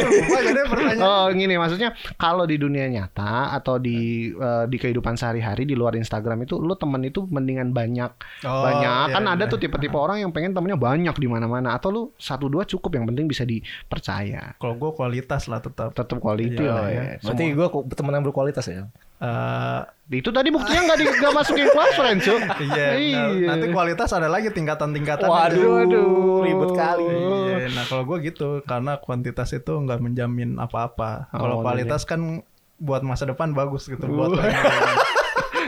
pertanyaan. 0.63 0.99
Oh 0.99 1.25
gini 1.29 1.55
maksudnya 1.55 1.89
kalau 2.15 2.43
di 2.43 2.55
dunia 2.55 2.87
nyata 2.87 3.53
atau 3.53 3.77
di 3.77 3.97
eh, 4.29 4.65
di 4.65 4.77
kehidupan 4.77 5.13
sehari-hari 5.13 5.63
di 5.63 5.73
luar 5.73 5.93
Instagram 5.93 6.43
itu 6.43 6.57
lu 6.57 6.73
temen 6.73 7.01
itu 7.01 7.23
mendingan 7.23 7.71
banyak 7.71 8.11
Oh, 8.39 8.63
banyak 8.63 9.07
iya, 9.07 9.13
kan 9.13 9.23
ada 9.25 9.43
iya. 9.43 9.49
tuh 9.49 9.57
tipe-tipe 9.57 9.93
orang 9.93 10.19
yang 10.19 10.29
pengen 10.29 10.51
temennya 10.51 10.75
banyak 10.75 11.15
di 11.15 11.27
mana-mana 11.27 11.73
atau 11.73 11.89
lu 11.89 12.01
satu 12.15 12.47
dua 12.47 12.63
cukup 12.63 12.93
yang 12.93 13.05
penting 13.05 13.25
bisa 13.25 13.43
dipercaya 13.43 14.53
Kalau 14.57 14.75
gue 14.75 14.91
kualitas 14.91 15.47
lah 15.47 15.59
tetap. 15.59 15.91
tetap 15.91 16.17
quality 16.17 16.59
Iya, 16.59 16.75
ya. 16.77 16.85
iya. 16.87 17.03
Berarti 17.19 17.43
gue 17.51 17.67
temen 17.91 18.13
yang 18.13 18.23
berkualitas 18.23 18.65
ya. 18.67 18.87
Eh, 19.17 19.81
Itu 20.13 20.29
tadi 20.29 20.47
buktinya 20.47 20.87
nggak 20.87 20.97
nggak 21.19 21.33
masukin 21.33 21.67
close 21.67 21.93
friend 21.93 22.21
Cuk. 22.21 22.37
iya, 22.63 23.27
nah, 23.27 23.51
nanti 23.51 23.65
kualitas 23.69 24.09
ada 24.09 24.29
lagi 24.29 24.47
tingkatan-tingkatan. 24.49 25.25
Waduh, 25.25 25.83
Waduh. 25.83 26.45
ribet 26.45 26.71
kali. 26.71 27.03
Iya, 27.03 27.67
nah 27.73 27.83
kalau 27.83 28.05
gue 28.05 28.17
gitu 28.23 28.61
karena 28.63 28.95
kuantitas 28.97 29.51
itu 29.51 29.73
nggak 29.73 29.99
menjamin 29.99 30.55
apa-apa. 30.55 31.27
Kalau 31.29 31.59
Oh, 31.59 31.61
kualitas 31.61 32.05
kan 32.05 32.39
buat 32.77 33.01
masa 33.01 33.25
depan 33.25 33.51
bagus 33.51 33.89
gitu. 33.89 34.05
Buat 34.05 34.37
Uh. 34.37 34.47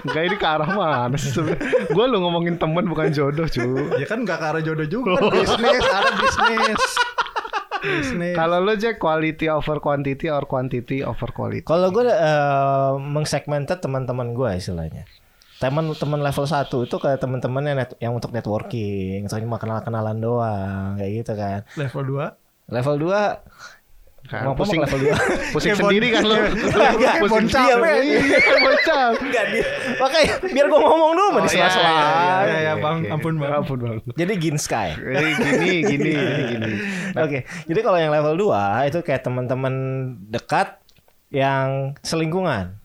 Enggak 0.05 0.23
ini 0.29 0.35
ke 0.37 0.47
arah 0.47 0.69
mana 0.69 1.17
sih? 1.17 1.33
Gue 1.89 2.05
lu 2.05 2.21
ngomongin 2.21 2.55
temen 2.55 2.85
bukan 2.85 3.11
jodoh 3.11 3.43
cu 3.43 3.65
ya 3.97 4.05
kan 4.05 4.23
nggak 4.23 4.39
ke 4.39 4.45
arah 4.45 4.61
jodoh 4.61 4.85
juga. 4.85 5.17
kan 5.17 5.35
bisnis, 5.35 5.83
ada 5.83 6.11
bisnis. 6.15 6.81
Kalau 8.36 8.59
lu 8.59 8.75
Jack 8.75 9.00
quality 9.00 9.48
over 9.48 9.79
quantity 9.79 10.27
or 10.27 10.43
quantity 10.43 11.00
over 11.01 11.29
quality 11.31 11.63
Kalau 11.63 11.89
gue 11.89 12.05
uh, 12.05 13.00
mengsegmented 13.00 13.79
teman-teman 13.79 14.36
gue 14.36 14.50
istilahnya. 14.55 15.07
Teman-teman 15.59 16.24
level 16.24 16.48
1 16.48 16.71
itu 16.71 16.95
kayak 16.95 17.19
teman-teman 17.19 17.63
yang, 17.67 17.77
net- 17.83 18.00
yang 18.00 18.13
untuk 18.15 18.31
networking, 18.31 19.27
atau 19.27 19.43
cuma 19.43 19.59
kenal-kenalan 19.59 20.15
doang, 20.15 20.95
kayak 20.95 21.12
gitu 21.19 21.33
kan. 21.36 21.67
Level 21.75 22.03
2 22.07 22.71
Level 22.71 22.95
2 23.01 23.78
Kan, 24.29 24.45
Mau 24.45 24.53
pusing 24.53 24.77
level 24.77 25.01
dua? 25.01 25.17
pusing 25.57 25.74
sendiri 25.74 26.13
kan 26.13 26.21
lu. 26.21 26.38
Enggak, 26.38 26.91
Kayak 26.95 27.17
pusing 27.25 27.50
boncap 27.50 27.65
dia, 27.65 27.74
ya. 27.74 27.98
Iya. 27.98 28.19
Enggak 29.25 29.45
dia. 29.50 29.65
Makanya 29.98 30.33
biar 30.53 30.65
gua 30.69 30.79
ngomong 30.86 31.12
dulu 31.17 31.29
mah 31.33 31.41
di 31.41 31.50
Oh, 31.50 31.50
iya, 31.50 31.65
sela-sela. 31.65 31.89
iya, 31.89 31.98
iya, 32.00 32.38
Ya, 32.45 32.57
ya, 32.62 32.74
Bang. 32.77 32.98
Ampun, 33.09 33.33
Bang. 33.36 33.51
Ampun, 33.57 33.77
Bang. 33.81 33.98
Jadi 34.13 34.33
Gin 34.38 34.57
Sky. 34.57 34.89
Eh, 35.19 35.33
gini, 35.36 35.69
gini, 35.83 36.12
gini, 36.13 36.43
gini. 36.48 36.69
Oke, 37.17 37.38
jadi 37.65 37.79
kalau 37.81 37.98
yang 37.98 38.13
level 38.13 38.38
2 38.38 38.88
itu 38.88 39.00
kayak 39.01 39.25
teman-teman 39.25 39.74
dekat 40.29 40.77
yang 41.29 41.98
selingkungan. 42.01 42.78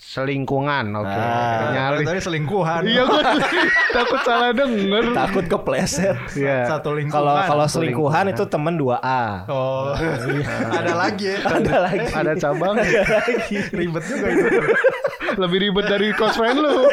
Selingkungan, 0.00 0.96
oke. 0.96 1.12
Ah. 1.12 1.76
Nyari. 1.76 2.08
Tadi 2.08 2.20
selingkuhan. 2.24 2.88
Iya, 2.88 3.04
gue 3.04 3.22
takut 4.00 4.20
salah 4.24 4.50
denger. 4.56 5.12
Takut 5.12 5.44
kepleset. 5.44 6.16
Iya. 6.32 6.64
Satu 6.64 6.96
lingkungan. 6.96 7.20
Kalau 7.20 7.36
kalau 7.44 7.66
selingkuhan. 7.68 8.24
selingkuhan 8.24 8.24
itu 8.32 8.44
teman 8.48 8.74
2A. 8.80 9.44
Oh, 9.52 9.92
ada 10.72 10.94
lagi 10.96 11.36
ya. 11.36 11.38
Ada 11.44 11.74
lagi. 11.84 12.08
Ada 12.16 12.32
cabang. 12.40 12.80
Ribet 13.76 14.04
juga 14.08 14.26
itu. 14.32 14.48
Lebih 15.36 15.58
ribet 15.68 15.86
dari 15.86 16.16
close 16.16 16.34
friend 16.34 16.58
lu. 16.64 16.88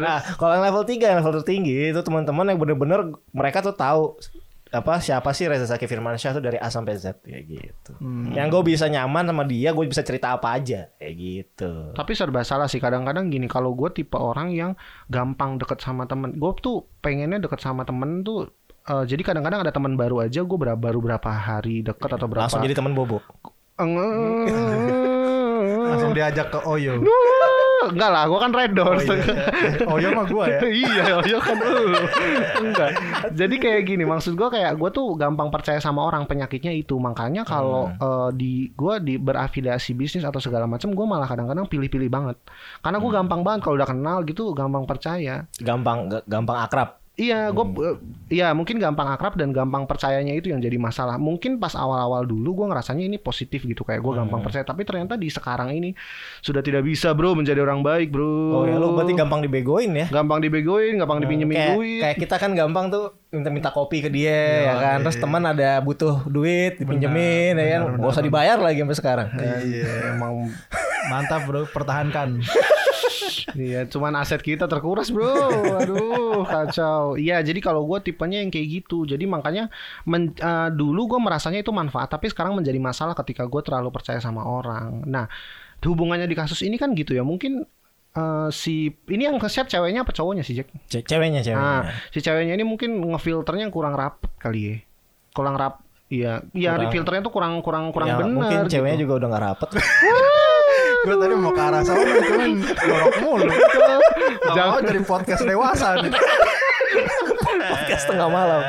Nah, 0.00 0.18
kalau 0.40 0.52
yang 0.56 0.64
level 0.72 0.82
3 0.88 0.98
yang 1.04 1.18
level 1.20 1.36
tertinggi 1.44 1.92
itu 1.92 2.00
teman-teman 2.00 2.48
yang 2.48 2.58
bener-bener 2.58 3.12
mereka 3.36 3.60
tuh 3.60 3.76
tahu 3.76 4.16
apa 4.68 5.00
siapa 5.00 5.32
sih 5.32 5.48
Reza 5.48 5.64
Zaki 5.64 5.88
Firmansyah 5.88 6.36
tuh 6.36 6.44
dari 6.44 6.60
A 6.60 6.68
sampai 6.68 7.00
Z 7.00 7.24
kayak 7.24 7.44
gitu. 7.48 7.92
Yang 8.32 8.46
gue 8.52 8.62
bisa 8.74 8.84
nyaman 8.86 9.24
sama 9.28 9.44
dia, 9.48 9.72
gue 9.72 9.84
bisa 9.88 10.04
cerita 10.04 10.36
apa 10.36 10.52
aja 10.56 10.92
kayak 11.00 11.14
gitu. 11.16 11.72
Tapi 11.96 12.12
serba 12.12 12.44
salah 12.44 12.68
sih 12.68 12.76
kadang-kadang 12.76 13.32
gini 13.32 13.48
kalau 13.48 13.72
gue 13.72 13.88
tipe 13.90 14.20
orang 14.20 14.52
yang 14.52 14.76
gampang 15.08 15.56
deket 15.56 15.80
sama 15.80 16.04
temen. 16.04 16.36
Gue 16.36 16.52
tuh 16.60 16.84
pengennya 17.00 17.40
deket 17.40 17.60
sama 17.60 17.88
temen 17.88 18.20
tuh. 18.22 18.48
eh, 18.88 19.04
jadi 19.04 19.20
kadang-kadang 19.20 19.60
ada 19.64 19.72
teman 19.72 20.00
baru 20.00 20.24
aja 20.24 20.40
gue 20.40 20.58
baru 20.58 20.98
berapa 21.00 21.28
hari 21.28 21.84
deket 21.84 22.08
atau 22.08 22.24
berapa 22.24 22.48
Langsung 22.48 22.64
jadi 22.64 22.76
teman 22.76 22.92
bobo. 22.96 23.20
Langsung 25.88 26.12
diajak 26.12 26.48
ke 26.52 26.58
Oyo. 26.64 27.04
Enggak 27.78 28.10
lah, 28.10 28.26
gue 28.26 28.38
kan 28.38 28.50
red 28.50 28.72
doors. 28.74 29.06
Oyo 29.86 30.08
mah 30.10 30.26
gua 30.26 30.44
ya. 30.48 30.60
iya, 30.82 31.04
Oyo 31.16 31.38
kan 31.38 31.54
lu. 31.54 31.94
Enggak. 32.60 32.90
Jadi 33.30 33.54
kayak 33.56 33.82
gini, 33.84 34.02
maksud 34.02 34.34
gue 34.34 34.48
kayak 34.48 34.74
gue 34.74 34.90
tuh 34.90 35.14
gampang 35.14 35.46
percaya 35.48 35.78
sama 35.78 36.02
orang 36.02 36.26
penyakitnya 36.26 36.74
itu. 36.74 36.98
Makanya 36.98 37.42
kalau 37.44 37.86
eh, 37.88 38.30
di 38.34 38.52
gue 38.68 38.94
di 38.98 39.14
berafiliasi 39.16 39.94
bisnis 39.94 40.22
atau 40.22 40.38
segala 40.38 40.66
macam, 40.66 40.90
gue 40.90 41.06
malah 41.06 41.26
kadang-kadang 41.26 41.64
pilih-pilih 41.64 42.08
banget. 42.08 42.36
Karena 42.80 42.98
gue 42.98 43.10
gampang 43.12 43.40
banget 43.40 43.60
kalau 43.62 43.76
udah 43.76 43.88
kenal 43.88 44.18
gitu, 44.22 44.50
gampang 44.52 44.82
percaya. 44.82 45.46
Gampang 45.56 46.10
ga- 46.10 46.26
gampang 46.26 46.58
akrab. 46.60 46.98
Iya, 47.18 47.50
gue, 47.50 47.66
iya 48.30 48.54
mungkin 48.54 48.78
gampang 48.78 49.10
akrab 49.10 49.34
dan 49.34 49.50
gampang 49.50 49.90
percayanya 49.90 50.30
itu 50.38 50.54
yang 50.54 50.62
jadi 50.62 50.78
masalah. 50.78 51.18
Mungkin 51.18 51.58
pas 51.58 51.74
awal-awal 51.74 52.22
dulu 52.22 52.62
gue 52.62 52.66
ngerasanya 52.70 53.10
ini 53.10 53.18
positif 53.18 53.66
gitu, 53.66 53.82
kayak 53.82 53.98
gue 53.98 54.12
gampang 54.22 54.38
percaya. 54.38 54.62
Tapi 54.62 54.86
ternyata 54.86 55.18
di 55.18 55.26
sekarang 55.26 55.74
ini 55.74 55.98
sudah 56.38 56.62
tidak 56.62 56.86
bisa 56.86 57.10
bro 57.18 57.34
menjadi 57.34 57.66
orang 57.66 57.82
baik 57.82 58.14
bro. 58.14 58.62
Oh 58.62 58.64
ya 58.70 58.78
lu 58.78 58.94
berarti 58.94 59.18
gampang 59.18 59.42
dibegoin 59.42 59.90
ya. 59.98 60.06
gampang 60.06 60.38
dibegoin, 60.38 60.94
gampang 60.94 61.18
dipinjemin 61.26 61.58
kayak, 61.58 61.74
duit. 61.74 62.00
kayak 62.06 62.16
kita 62.22 62.36
kan 62.38 62.50
gampang 62.54 62.86
tuh 62.86 63.18
minta-minta 63.34 63.74
kopi 63.74 63.98
ke 63.98 64.08
dia 64.14 64.70
ya 64.70 64.74
kan. 64.78 64.98
Terus 65.02 65.18
teman 65.18 65.42
ada 65.42 65.82
butuh 65.82 66.22
duit 66.30 66.78
dipinjemin 66.78 67.58
ya 67.58 67.66
kan. 67.82 67.98
Gak 67.98 68.14
usah 68.14 68.22
dibayar 68.22 68.62
lagi 68.62 68.78
sampai 68.86 68.96
sekarang. 68.96 69.28
Iya. 69.34 70.14
Emang 70.14 70.54
Mantap, 71.10 71.48
Bro. 71.48 71.66
Pertahankan. 71.72 72.44
Iya, 73.54 73.86
cuman 73.86 74.16
aset 74.16 74.40
kita 74.40 74.64
terkuras, 74.64 75.08
Bro. 75.08 75.28
Aduh, 75.78 76.42
kacau. 76.42 77.14
Iya, 77.14 77.38
jadi 77.40 77.58
kalau 77.58 77.84
gue 77.84 77.98
tipenya 78.00 78.40
yang 78.40 78.50
kayak 78.50 78.68
gitu. 78.82 79.04
Jadi 79.04 79.24
makanya 79.24 79.68
men- 80.02 80.34
eh, 80.34 80.68
dulu 80.70 81.16
gue 81.16 81.20
merasanya 81.20 81.60
itu 81.60 81.70
manfaat, 81.70 82.08
tapi 82.08 82.26
sekarang 82.26 82.54
menjadi 82.54 82.78
masalah 82.78 83.14
ketika 83.14 83.44
gue 83.44 83.62
terlalu 83.62 83.88
percaya 83.90 84.18
sama 84.18 84.42
orang. 84.42 85.04
Nah, 85.04 85.26
hubungannya 85.80 86.26
di 86.26 86.34
kasus 86.34 86.60
ini 86.60 86.74
kan 86.74 86.92
gitu 86.92 87.14
ya. 87.14 87.22
Mungkin 87.22 87.62
eh, 88.08 88.48
si 88.50 88.90
ini 89.06 89.28
yang 89.28 89.38
nge-share 89.38 89.68
ceweknya 89.68 90.02
apa 90.02 90.10
cowoknya 90.10 90.42
sih, 90.42 90.58
Jack? 90.58 90.68
Ce- 90.88 91.04
Ceweknya 91.04 91.44
ceweknya. 91.44 91.62
Nah, 91.62 91.82
si 92.10 92.18
ceweknya 92.18 92.56
ini 92.56 92.64
mungkin 92.64 92.98
ngefilternya 92.98 93.68
kurang 93.68 93.94
rapet 93.94 94.30
kali 94.40 94.60
ya. 94.60 94.74
Kurang 95.30 95.54
rap 95.54 95.84
Iya, 96.08 96.40
iya 96.56 96.72
filternya 96.88 97.20
tuh 97.20 97.28
kurang 97.28 97.60
kurang 97.60 97.92
kurang 97.92 98.08
Ya, 98.08 98.16
benar. 98.16 98.32
mungkin 98.32 98.58
gitu. 98.64 98.80
ceweknya 98.80 98.98
juga 99.04 99.20
udah 99.20 99.28
gak 99.28 99.44
rapet. 99.44 99.70
Gue 100.98 101.14
tadi 101.14 101.34
mau 101.34 101.52
ke 101.52 101.62
arah 101.62 101.82
sana 101.82 102.02
cuman 102.02 102.50
jorok 102.64 103.14
mulu. 103.20 103.46
Jangan 104.50 104.80
jadi 104.82 105.00
podcast 105.02 105.42
dewasa 105.44 105.86
nih. 106.00 106.12
Podcast 107.58 108.04
tengah 108.06 108.28
malam. 108.28 108.62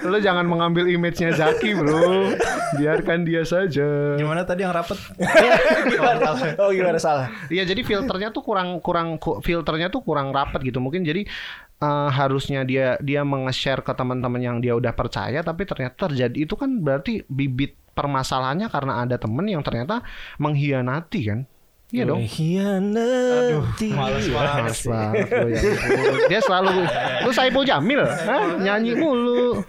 Lo 0.00 0.16
jangan 0.16 0.46
mengambil 0.46 0.86
image-nya 0.86 1.34
Zaki, 1.34 1.74
Bro. 1.74 2.32
Biarkan 2.76 3.26
dia 3.26 3.42
saja. 3.42 4.14
Gimana 4.14 4.44
tadi 4.44 4.62
yang 4.62 4.72
rapet? 4.72 4.96
Gimana? 5.92 6.54
Oh 6.56 6.70
gimana 6.70 6.96
salah? 6.96 7.28
Iya, 7.48 7.66
jadi 7.66 7.80
filternya 7.82 8.30
tuh 8.30 8.40
kurang 8.40 8.78
kurang 8.78 9.18
ku- 9.18 9.40
filternya 9.40 9.90
tuh 9.90 10.00
kurang 10.00 10.30
rapet 10.30 10.62
gitu. 10.64 10.78
Mungkin 10.78 11.02
jadi 11.02 11.26
eh, 11.78 12.08
harusnya 12.10 12.62
dia 12.62 12.96
dia 13.00 13.26
menge-share 13.26 13.82
ke 13.82 13.92
teman-teman 13.92 14.40
yang 14.40 14.56
dia 14.58 14.72
udah 14.72 14.94
percaya 14.94 15.42
tapi 15.42 15.66
ternyata 15.66 16.08
terjadi 16.08 16.38
itu 16.38 16.54
kan 16.54 16.80
berarti 16.80 17.26
bibit 17.26 17.74
permasalahannya 17.92 18.70
karena 18.70 19.02
ada 19.02 19.18
temen 19.18 19.44
yang 19.50 19.60
ternyata 19.66 20.06
mengkhianati 20.38 21.20
kan. 21.26 21.40
Iya 21.88 22.04
dong. 22.04 22.20
Hianati. 22.20 23.88
males 23.96 24.28
banget. 24.28 24.60
Males 24.60 24.82
banget 24.84 25.26
lu, 25.32 25.48
ya. 25.48 25.60
Dia 26.28 26.40
selalu 26.44 26.84
lu 27.24 27.30
Saipul 27.32 27.64
Jamil, 27.64 28.04
Hah? 28.04 28.60
nyanyi 28.60 28.92
mulu. 28.92 29.64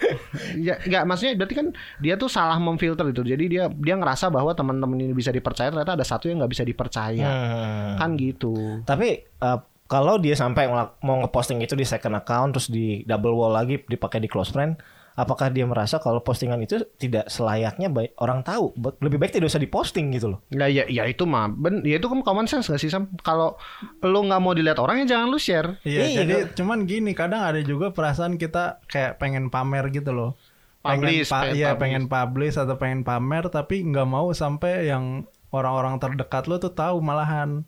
Ya 0.59 0.75
enggak 0.83 1.07
maksudnya 1.07 1.39
berarti 1.39 1.55
kan 1.55 1.67
dia 2.03 2.19
tuh 2.19 2.27
salah 2.27 2.59
memfilter 2.59 3.07
itu. 3.07 3.23
Jadi 3.23 3.43
dia 3.47 3.71
dia 3.71 3.95
ngerasa 3.95 4.27
bahwa 4.27 4.51
teman-teman 4.51 4.99
ini 4.99 5.15
bisa 5.15 5.31
dipercaya 5.31 5.71
ternyata 5.71 5.95
ada 5.95 6.03
satu 6.03 6.27
yang 6.27 6.43
nggak 6.43 6.51
bisa 6.51 6.63
dipercaya. 6.67 7.23
Hmm. 7.23 7.91
Kan 7.95 8.09
gitu. 8.19 8.83
Tapi 8.83 9.23
eh, 9.23 9.59
kalau 9.87 10.19
dia 10.19 10.35
sampai 10.35 10.67
mau 11.01 11.15
ngeposting 11.23 11.63
itu 11.63 11.73
di 11.79 11.87
second 11.87 12.19
account 12.19 12.51
terus 12.51 12.67
di 12.67 13.01
double 13.07 13.31
wall 13.31 13.55
lagi 13.55 13.79
dipakai 13.87 14.19
di 14.19 14.27
close 14.27 14.51
friend, 14.51 14.75
apakah 15.19 15.51
dia 15.51 15.67
merasa 15.67 15.99
kalau 15.99 16.23
postingan 16.23 16.63
itu 16.63 16.79
tidak 16.95 17.27
selayaknya 17.27 17.91
baik 17.91 18.15
orang 18.23 18.39
tahu? 18.39 18.71
Lebih 19.03 19.19
baik 19.19 19.35
tidak 19.35 19.51
usah 19.51 19.59
diposting 19.59 20.15
gitu 20.15 20.31
loh. 20.31 20.39
Nah 20.55 20.71
ya, 20.71 20.87
ya 20.87 21.03
itu 21.03 21.27
mah, 21.27 21.51
ben, 21.51 21.83
ya 21.83 21.99
itu 21.99 22.07
kan 22.07 22.23
common 22.23 22.47
sense 22.47 22.71
gak 22.71 22.79
sih 22.79 22.87
Sam? 22.87 23.11
Kalau 23.19 23.59
lu 23.99 24.19
nggak 24.23 24.39
mau 24.39 24.55
dilihat 24.55 24.79
orang 24.79 25.03
ya 25.03 25.19
jangan 25.19 25.27
lu 25.27 25.35
share. 25.35 25.75
Iya, 25.83 25.99
Iya, 26.07 26.15
jadi 26.23 26.35
cuman 26.55 26.87
gini, 26.87 27.11
kadang 27.11 27.43
ada 27.43 27.59
juga 27.59 27.91
perasaan 27.91 28.39
kita 28.39 28.79
kayak 28.87 29.19
pengen 29.19 29.51
pamer 29.51 29.91
gitu 29.91 30.15
loh. 30.15 30.39
Publish, 30.79 31.27
pengen, 31.27 31.35
pa- 31.35 31.43
pengen 31.43 31.55
iya, 31.59 31.67
publish. 31.67 31.81
pengen 31.83 32.03
publish 32.07 32.55
atau 32.55 32.75
pengen 32.79 33.01
pamer 33.03 33.43
tapi 33.51 33.75
nggak 33.83 34.07
mau 34.07 34.31
sampai 34.31 34.87
yang 34.87 35.27
orang-orang 35.51 35.99
terdekat 35.99 36.47
lo 36.47 36.55
tuh 36.63 36.71
tahu 36.71 37.03
malahan. 37.03 37.67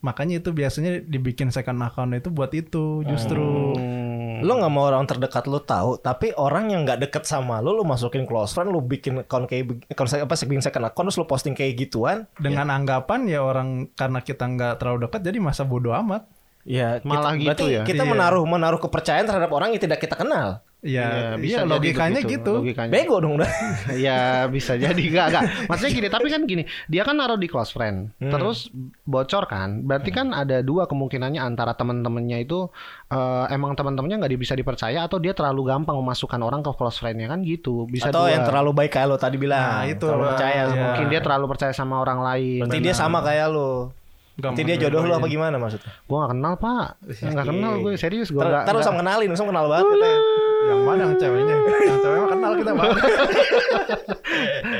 Makanya 0.00 0.40
itu 0.40 0.54
biasanya 0.56 1.02
dibikin 1.04 1.52
second 1.52 1.82
account 1.84 2.16
itu 2.16 2.32
buat 2.32 2.52
itu 2.56 3.04
justru. 3.04 3.76
Hmm. 3.76 4.05
Lo 4.42 4.58
nggak 4.58 4.72
mau 4.72 4.84
orang 4.88 5.06
terdekat 5.06 5.46
lo 5.46 5.62
tahu, 5.62 6.00
tapi 6.00 6.34
orang 6.34 6.68
yang 6.68 6.82
nggak 6.82 6.98
deket 7.08 7.24
sama 7.24 7.62
lo, 7.62 7.72
lo 7.72 7.86
masukin 7.86 8.26
close 8.26 8.52
friend, 8.52 8.68
lo 8.68 8.82
bikin 8.82 9.22
account 9.22 9.46
kayak 9.46 9.86
account 9.86 10.10
apa 10.16 10.34
bikin 10.34 10.60
second 10.60 10.84
account, 10.84 11.06
terus 11.08 11.18
lo 11.20 11.24
posting 11.24 11.54
kayak 11.54 11.78
gituan, 11.78 12.26
Dengan 12.36 12.68
anggapan 12.68 13.24
ya 13.30 13.40
orang 13.40 13.88
karena 13.94 14.20
kita 14.20 14.44
nggak 14.44 14.82
terlalu 14.82 15.06
dekat 15.06 15.20
jadi 15.22 15.38
masa 15.38 15.62
bodoh 15.62 15.94
amat. 15.94 16.26
ya 16.66 16.98
Malah 17.06 17.38
kita, 17.38 17.38
gitu 17.38 17.46
berarti 17.46 17.66
ya? 17.70 17.82
kita 17.86 18.02
Iya. 18.02 18.10
menaruh 18.10 18.42
menaruh 18.42 18.80
kepercayaan 18.82 19.22
terhadap 19.22 19.50
orang 19.54 19.70
yang 19.70 19.78
tidak 19.78 20.02
kita 20.02 20.18
kenal. 20.18 20.65
Ya, 20.86 21.02
Iya, 21.02 21.28
bisa 21.34 21.58
iya 21.58 21.66
logikanya 21.66 22.20
begitu, 22.20 22.32
gitu. 22.38 22.52
logikanya. 22.56 22.92
Bego 22.94 23.18
dong 23.18 23.34
udah. 23.34 23.50
ya 24.06 24.20
bisa 24.46 24.78
jadi 24.78 24.94
enggak 24.96 25.26
enggak. 25.28 25.44
Maksudnya 25.66 25.92
gini, 25.92 26.08
tapi 26.08 26.26
kan 26.28 26.40
gini, 26.44 26.62
dia 26.86 27.02
kan 27.02 27.12
naruh 27.12 27.34
di 27.34 27.44
close 27.44 27.70
friend. 27.70 28.14
Hmm. 28.16 28.30
Terus 28.30 28.70
bocor 29.02 29.44
kan. 29.44 29.82
Berarti 29.82 30.10
kan 30.10 30.30
ada 30.30 30.62
dua 30.62 30.86
kemungkinannya 30.86 31.38
antara 31.38 31.74
teman-temannya 31.74 32.38
itu 32.40 32.70
eh, 33.08 33.44
emang 33.50 33.74
teman-temannya 33.74 34.16
nggak 34.16 34.32
bisa 34.36 34.54
dipercaya 34.54 35.02
atau 35.02 35.18
dia 35.18 35.32
terlalu 35.32 35.66
gampang 35.66 35.96
memasukkan 35.96 36.38
orang 36.38 36.62
ke 36.62 36.70
close 36.72 36.96
friendnya 36.96 37.26
kan 37.26 37.42
gitu. 37.42 37.84
Bisa 37.86 38.08
Atau 38.08 38.22
dua. 38.22 38.32
yang 38.32 38.46
terlalu 38.46 38.70
baik 38.72 38.92
kayak 38.92 39.08
lo 39.08 39.16
tadi 39.16 39.36
bilang. 39.36 39.82
Nah, 39.82 39.84
itu 39.84 40.06
terlalu 40.06 40.22
lah. 40.22 40.30
percaya 40.32 40.54
Iya. 40.54 40.64
sama 40.66 40.82
mungkin 40.86 41.06
dia 41.08 41.20
terlalu 41.20 41.44
percaya 41.50 41.72
sama 41.72 41.94
orang 41.98 42.20
lain. 42.22 42.60
Berarti 42.62 42.78
dia 42.78 42.94
sama 42.94 43.18
kayak 43.20 43.48
lo. 43.50 43.90
Mau 44.36 44.52
dia 44.52 44.76
jodoh 44.76 45.00
lo 45.00 45.08
dua-duanya. 45.08 45.16
apa 45.16 45.26
gimana 45.32 45.56
maksudnya? 45.56 45.92
Gue 46.04 46.16
gak 46.20 46.30
kenal 46.36 46.54
pak 46.60 46.86
Gak 47.08 47.46
kenal 47.48 47.72
gue 47.80 47.92
Serius 47.96 48.28
gue 48.28 48.36
lu 48.36 48.52
gak- 48.52 48.84
sama 48.84 49.00
kenalin, 49.00 49.32
lu 49.32 49.36
sama 49.40 49.48
kenal 49.48 49.64
banget 49.64 49.86
katanya. 49.88 50.18
Yang 50.66 50.80
mana 50.82 51.00
yang 51.02 51.14
ceweknya? 51.16 51.54
Yang 51.80 51.98
cewek 52.02 52.18
mah 52.18 52.28
kenal 52.28 52.52
kita 52.54 52.72
banget. 52.72 52.96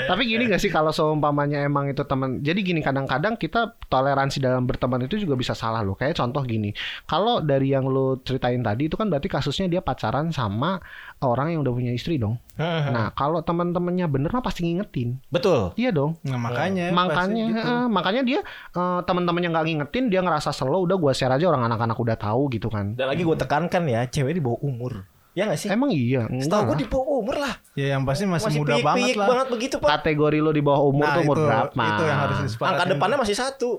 Tapi 0.07 0.23
gini 0.23 0.47
gak 0.47 0.63
sih 0.63 0.71
Kalau 0.71 0.91
seumpamanya 0.91 1.63
emang 1.63 1.91
itu 1.91 2.03
teman 2.03 2.39
Jadi 2.39 2.63
gini 2.63 2.79
kadang-kadang 2.79 3.35
kita 3.35 3.75
Toleransi 3.87 4.39
dalam 4.39 4.63
berteman 4.63 5.03
itu 5.03 5.19
juga 5.19 5.35
bisa 5.35 5.51
salah 5.51 5.83
loh 5.83 5.99
Kayak 5.99 6.19
contoh 6.19 6.43
gini 6.43 6.71
Kalau 7.05 7.43
dari 7.43 7.75
yang 7.75 7.87
lo 7.87 8.23
ceritain 8.23 8.63
tadi 8.63 8.87
Itu 8.87 8.95
kan 8.95 9.11
berarti 9.11 9.27
kasusnya 9.27 9.67
dia 9.67 9.81
pacaran 9.83 10.31
sama 10.31 10.79
Orang 11.19 11.51
yang 11.51 11.65
udah 11.65 11.73
punya 11.73 11.91
istri 11.91 12.21
dong. 12.21 12.37
Nah 12.57 13.11
kalau 13.13 13.41
teman-temannya 13.41 14.07
bener 14.07 14.31
mah 14.31 14.45
pasti 14.45 14.65
ngingetin 14.65 15.19
Betul. 15.29 15.73
Iya 15.75 15.91
dong 15.91 16.17
Nah, 16.23 16.39
makanya 16.39 16.93
makanya 16.93 17.45
pasti 17.49 17.59
gitu. 17.61 17.73
eh, 17.73 17.87
makanya 17.89 18.23
dia 18.23 18.41
eh, 18.73 19.01
teman-temannya 19.03 19.49
nggak 19.53 19.65
ngingetin 19.67 20.05
dia 20.09 20.21
ngerasa 20.21 20.51
slow 20.53 20.85
udah 20.85 20.97
gua 20.97 21.13
share 21.13 21.33
aja 21.33 21.49
orang 21.49 21.67
anak-anak 21.67 21.97
udah 21.97 22.17
tahu 22.17 22.49
gitu 22.53 22.69
kan 22.69 22.95
Dan 22.95 23.09
lagi 23.09 23.23
gue 23.23 23.37
tekankan 23.37 23.85
ya, 23.89 24.05
cewek 24.07 24.37
di 24.37 24.43
bawah 24.45 24.61
umur. 24.63 25.05
Ya 25.37 25.45
nggak 25.45 25.61
sih? 25.61 25.69
Emang 25.69 25.93
iya. 25.93 26.25
Setahu 26.33 26.73
gue 26.73 26.77
di 26.81 26.89
bawah 26.89 27.21
umur 27.21 27.37
lah. 27.37 27.55
Ya 27.77 27.93
yang 27.93 28.03
pasti 28.03 28.25
masih, 28.25 28.49
Masih 28.49 28.59
muda 28.59 28.73
banget 28.73 28.85
piyik-piyik 28.89 29.17
lah. 29.17 29.29
banget 29.29 29.47
begitu 29.53 29.75
pak. 29.77 29.89
Kategori 29.95 30.39
lo 30.41 30.51
di 30.51 30.63
bawah 30.65 30.83
umur 30.83 31.05
Nah, 31.05 31.13
tuh 31.13 31.23
umur 31.23 31.37
itu, 31.37 31.45
berapa? 31.45 31.83
itu 31.85 32.03
yang 32.03 32.19
harus 32.19 32.39
disepakatin. 32.41 32.73
Angka 32.73 32.85
depannya 32.89 33.17
masih 33.21 33.37
satu. 33.37 33.71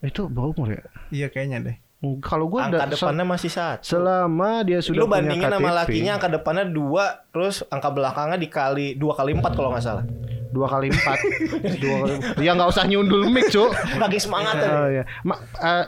Itu 0.00 0.22
bawah 0.26 0.50
umur 0.50 0.68
ya? 0.72 0.82
Iya 1.08 1.26
kayaknya 1.30 1.58
deh. 1.62 1.76
Kalau 2.18 2.50
gue 2.50 2.58
Angka 2.58 2.90
depannya 2.90 3.22
masih 3.22 3.46
satu. 3.46 3.86
selama 3.86 4.66
dia 4.66 4.82
sudah 4.82 4.98
Lu 4.98 5.06
punya 5.06 5.22
bandingin 5.22 5.46
KTP, 5.46 5.54
sama 5.54 5.70
lakinya 5.72 6.12
angka 6.12 6.28
depannya 6.28 6.64
dua, 6.66 7.04
terus 7.30 7.62
angka 7.64 7.88
belakangnya 7.88 8.34
dikali 8.36 8.98
dua 8.98 9.12
kali 9.14 9.30
empat 9.32 9.52
kalau 9.54 9.70
nggak 9.70 9.86
salah. 9.86 10.02
dua 10.50 10.66
kali 10.66 10.90
empat, 10.90 11.18
dua 11.80 11.94
kali. 12.02 12.12
Ya 12.42 12.52
nggak 12.52 12.68
usah 12.68 12.84
nyundul 12.84 13.30
mic, 13.30 13.48
cuk. 13.48 13.70
Lagi 13.96 14.18
semangat 14.18 14.58
Oh 14.60 14.90
iya. 14.90 15.06
Ma, 15.22 15.38
eh, 15.38 15.84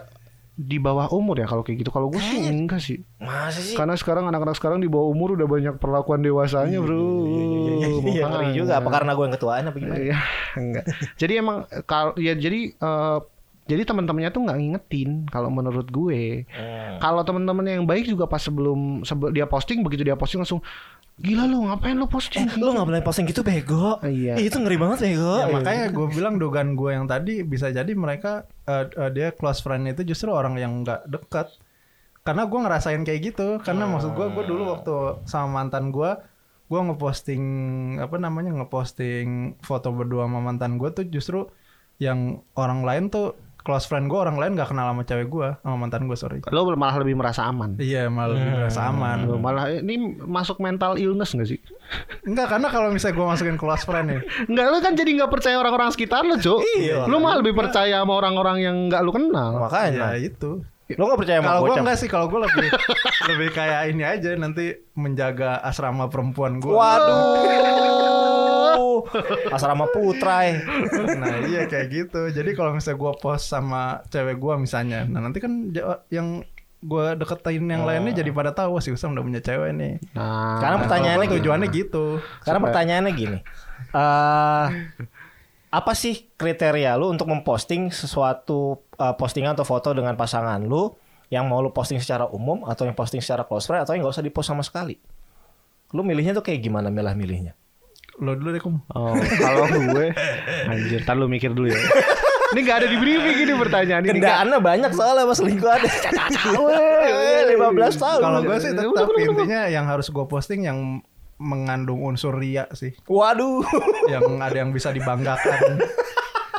di 0.54 0.78
bawah 0.78 1.11
umur 1.11 1.42
ya 1.42 1.46
kalau 1.50 1.66
kayak 1.66 1.82
gitu. 1.82 1.90
Kalau 1.90 2.06
gue 2.08 2.23
sih 2.23 2.38
enggak 2.46 2.78
sih. 2.78 3.02
Masa 3.18 3.58
sih? 3.58 3.75
Karena 3.75 3.99
sekarang 3.99 4.30
anak-anak 4.30 4.54
sekarang 4.54 4.78
di 4.78 4.87
bawah 4.87 5.11
umur 5.11 5.34
udah 5.34 5.50
banyak 5.50 5.75
perlakuan 5.82 6.23
dewasanya, 6.23 6.78
Bro. 6.78 7.26
Iya 8.06 8.30
ngeri 8.30 8.50
juga. 8.54 8.78
Apa 8.78 8.88
karena 8.94 9.18
gue 9.18 9.25
yang 9.26 9.34
ketuaan 9.34 9.62
apa 9.66 9.76
gimana? 9.82 9.99
Iya, 9.99 10.18
enggak. 10.54 10.84
Jadi 11.18 11.32
emang 11.34 11.56
kalau 11.90 12.14
ya 12.14 12.38
jadi 12.38 12.70
eh, 12.70 13.18
jadi 13.64 13.82
teman-temannya 13.88 14.30
tuh 14.30 14.42
nggak 14.44 14.58
ngingetin 14.61 15.11
kalau 15.32 15.49
menurut 15.49 15.88
gue. 15.88 16.44
Hmm. 16.52 17.00
Kalau 17.00 17.25
teman-teman 17.25 17.64
yang 17.64 17.84
baik 17.88 18.06
juga 18.06 18.30
pas 18.30 18.38
sebelum 18.38 19.02
sebelum 19.02 19.32
dia 19.32 19.49
posting 19.49 19.82
begitu 19.82 20.04
dia 20.04 20.14
posting 20.14 20.44
langsung 20.44 20.61
gila 21.14 21.47
lu 21.47 21.71
ngapain 21.71 21.94
lu 21.94 22.11
posting? 22.11 22.50
Eh, 22.50 22.59
lu 22.59 22.75
nggak 22.75 22.88
boleh 22.90 23.02
posting 23.06 23.26
gitu 23.30 23.47
bego. 23.47 24.02
Iya. 24.02 24.35
Ih, 24.35 24.50
itu 24.50 24.59
ngeri 24.59 24.75
banget 24.75 24.99
bego. 25.06 25.35
Ya, 25.38 25.47
makanya 25.47 25.85
gue 25.94 26.06
bilang 26.11 26.35
dugaan 26.42 26.75
gue 26.75 26.90
yang 26.90 27.06
tadi 27.06 27.47
bisa 27.47 27.71
jadi 27.71 27.92
mereka 27.94 28.50
eh, 28.66 28.90
eh, 28.90 29.11
dia 29.14 29.30
close 29.30 29.62
friend 29.62 29.87
itu 29.87 30.02
justru 30.02 30.35
orang 30.35 30.59
yang 30.59 30.83
nggak 30.83 31.06
dekat. 31.06 31.54
Karena 32.26 32.49
gue 32.50 32.59
ngerasain 32.59 33.02
kayak 33.06 33.21
gitu. 33.35 33.49
Karena 33.62 33.87
maksud 33.87 34.16
gue 34.18 34.26
gue 34.26 34.44
dulu 34.49 34.62
waktu 34.75 35.23
sama 35.28 35.62
mantan 35.62 35.94
gue 35.94 36.35
gue 36.64 36.80
ngeposting 36.80 37.44
apa 38.00 38.16
namanya 38.16 38.50
ngeposting 38.56 39.61
foto 39.61 39.92
berdua 39.92 40.25
sama 40.25 40.40
mantan 40.40 40.80
gue 40.80 40.88
tuh 40.97 41.04
justru 41.06 41.44
yang 42.00 42.40
orang 42.56 42.83
lain 42.83 43.04
tuh 43.12 43.37
close 43.64 43.88
friend 43.88 44.12
gue 44.12 44.18
orang 44.21 44.37
lain 44.37 44.52
nggak 44.61 44.68
kenal 44.68 44.92
sama 44.92 45.02
cewek 45.09 45.33
gue 45.33 45.49
sama 45.64 45.76
mantan 45.80 46.04
gue 46.04 46.18
sorry. 46.21 46.38
Lo 46.52 46.68
malah 46.76 47.00
lebih 47.00 47.16
merasa 47.16 47.49
aman. 47.49 47.80
Iya 47.80 48.12
malah 48.12 48.37
lebih 48.37 48.49
merasa 48.61 48.80
aman. 48.92 49.18
Lo 49.25 49.40
malah 49.40 49.73
ini 49.73 50.21
masuk 50.21 50.61
mental 50.61 51.00
illness 51.00 51.33
gak 51.33 51.49
sih? 51.49 51.59
Enggak 52.28 52.52
karena 52.52 52.68
kalau 52.68 52.92
misalnya 52.92 53.16
gue 53.16 53.26
masukin 53.26 53.56
close 53.56 53.85
friend 53.88 54.06
nih 54.12 54.21
Enggak, 54.52 54.66
lo 54.68 54.78
kan 54.85 54.92
jadi 54.92 55.11
nggak 55.16 55.33
percaya 55.33 55.56
orang-orang 55.56 55.88
sekitar 55.97 56.28
lo, 56.28 56.37
Cuk. 56.37 56.61
Iya, 56.76 57.09
Lo 57.09 57.16
malah 57.18 57.40
lebih 57.40 57.56
percaya 57.56 58.04
sama 58.04 58.12
orang-orang 58.21 58.56
yang 58.61 58.76
nggak 58.92 59.00
lo 59.00 59.11
kenal. 59.16 59.50
Makanya. 59.64 60.12
ya 60.12 60.21
itu. 60.21 60.61
Lu 60.85 61.09
gak 61.09 61.16
percaya 61.25 61.40
sama 61.40 61.49
Kalau 61.49 61.61
gue 61.64 61.76
enggak 61.80 61.97
sih, 61.97 62.09
kalau 62.12 62.26
gue 62.28 62.40
lebih 62.44 62.68
lebih 63.33 63.49
kayak 63.56 63.80
ini 63.88 64.04
aja 64.04 64.37
nanti 64.37 64.76
menjaga 64.92 65.64
asrama 65.64 66.12
perempuan 66.12 66.61
gue. 66.61 66.68
Waduh. 66.76 67.25
Asrama 69.49 69.87
Putra 69.88 70.44
ya. 70.44 70.61
Nah 71.14 71.37
iya 71.44 71.64
kayak 71.64 71.87
gitu. 71.88 72.20
Jadi 72.28 72.50
kalau 72.52 72.73
misalnya 72.73 72.99
gue 72.99 73.12
post 73.18 73.46
sama 73.46 73.82
cewek 74.08 74.37
gue 74.37 74.54
misalnya, 74.58 75.04
nah 75.04 75.20
nanti 75.20 75.38
kan 75.38 75.73
yang 76.08 76.42
gue 76.80 77.06
deketin 77.16 77.64
yang 77.64 77.82
lainnya 77.82 78.12
jadi 78.12 78.28
pada 78.28 78.52
tahu 78.52 78.76
sih 78.76 78.92
Usam 78.92 79.16
udah 79.16 79.25
punya 79.25 79.40
cewek 79.40 79.73
nih. 79.73 79.92
Nah, 80.12 80.61
Sekarang 80.61 80.76
Nah, 80.76 80.82
pertanyaannya 80.84 81.26
gini. 81.26 81.37
tujuannya 81.40 81.68
gitu. 81.70 82.04
Sekarang 82.40 82.61
pertanyaannya 82.61 83.12
gini. 83.12 83.38
eh 83.90 84.66
apa 85.70 85.92
sih 85.92 86.30
kriteria 86.34 86.94
lu 86.94 87.11
untuk 87.11 87.26
memposting 87.26 87.90
sesuatu 87.90 88.78
eh, 88.94 89.14
postingan 89.14 89.58
atau 89.58 89.66
foto 89.66 89.90
dengan 89.90 90.14
pasangan 90.14 90.62
lu 90.62 90.94
yang 91.32 91.49
mau 91.49 91.58
lu 91.58 91.73
posting 91.73 91.99
secara 91.99 92.28
umum 92.28 92.62
atau 92.62 92.84
yang 92.84 92.94
posting 92.94 93.18
secara 93.18 93.42
close 93.42 93.66
friend 93.66 93.82
atau 93.82 93.96
yang 93.96 94.06
gak 94.06 94.14
usah 94.14 94.23
dipost 94.23 94.46
sama 94.46 94.62
sekali? 94.62 95.00
Lu 95.90 96.04
milihnya 96.04 96.30
tuh 96.30 96.42
kayak 96.42 96.62
gimana 96.62 96.92
milah 96.92 97.16
milihnya? 97.16 97.58
Lo 98.18 98.35
dulu 98.35 98.49
deh 98.50 98.62
kum. 98.62 98.78
Oh, 98.90 99.14
kalau 99.16 99.64
gue 99.90 100.14
anjir, 100.66 101.02
tar 101.02 101.14
lu 101.14 101.26
mikir 101.26 101.50
dulu 101.50 101.66
ya. 101.66 101.78
Ini 102.54 102.61
gak 102.62 102.76
ada 102.78 102.87
di 102.87 102.97
briefing 102.97 103.38
ini 103.40 103.52
pertanyaan 103.59 104.02
ini. 104.04 104.11
Kendaannya 104.14 104.59
banyak 104.61 104.90
soalnya 104.94 105.26
mas 105.26 105.42
selingkuh 105.42 105.66
ada. 105.66 105.88
Weh, 106.54 107.50
15 107.50 107.59
tahun. 107.99 108.21
Kalau 108.23 108.40
gue 108.40 108.56
sih 108.59 108.71
tetap 108.71 109.09
intinya 109.12 109.61
yang 109.66 109.85
harus 109.85 110.06
gue 110.06 110.25
posting 110.25 110.62
yang 110.62 111.02
mengandung 111.35 111.99
unsur 112.00 112.38
ria 112.38 112.71
sih. 112.71 112.94
Waduh. 113.04 113.66
yang 114.06 114.38
ada 114.38 114.54
yang 114.54 114.70
bisa 114.70 114.94
dibanggakan. 114.94 115.83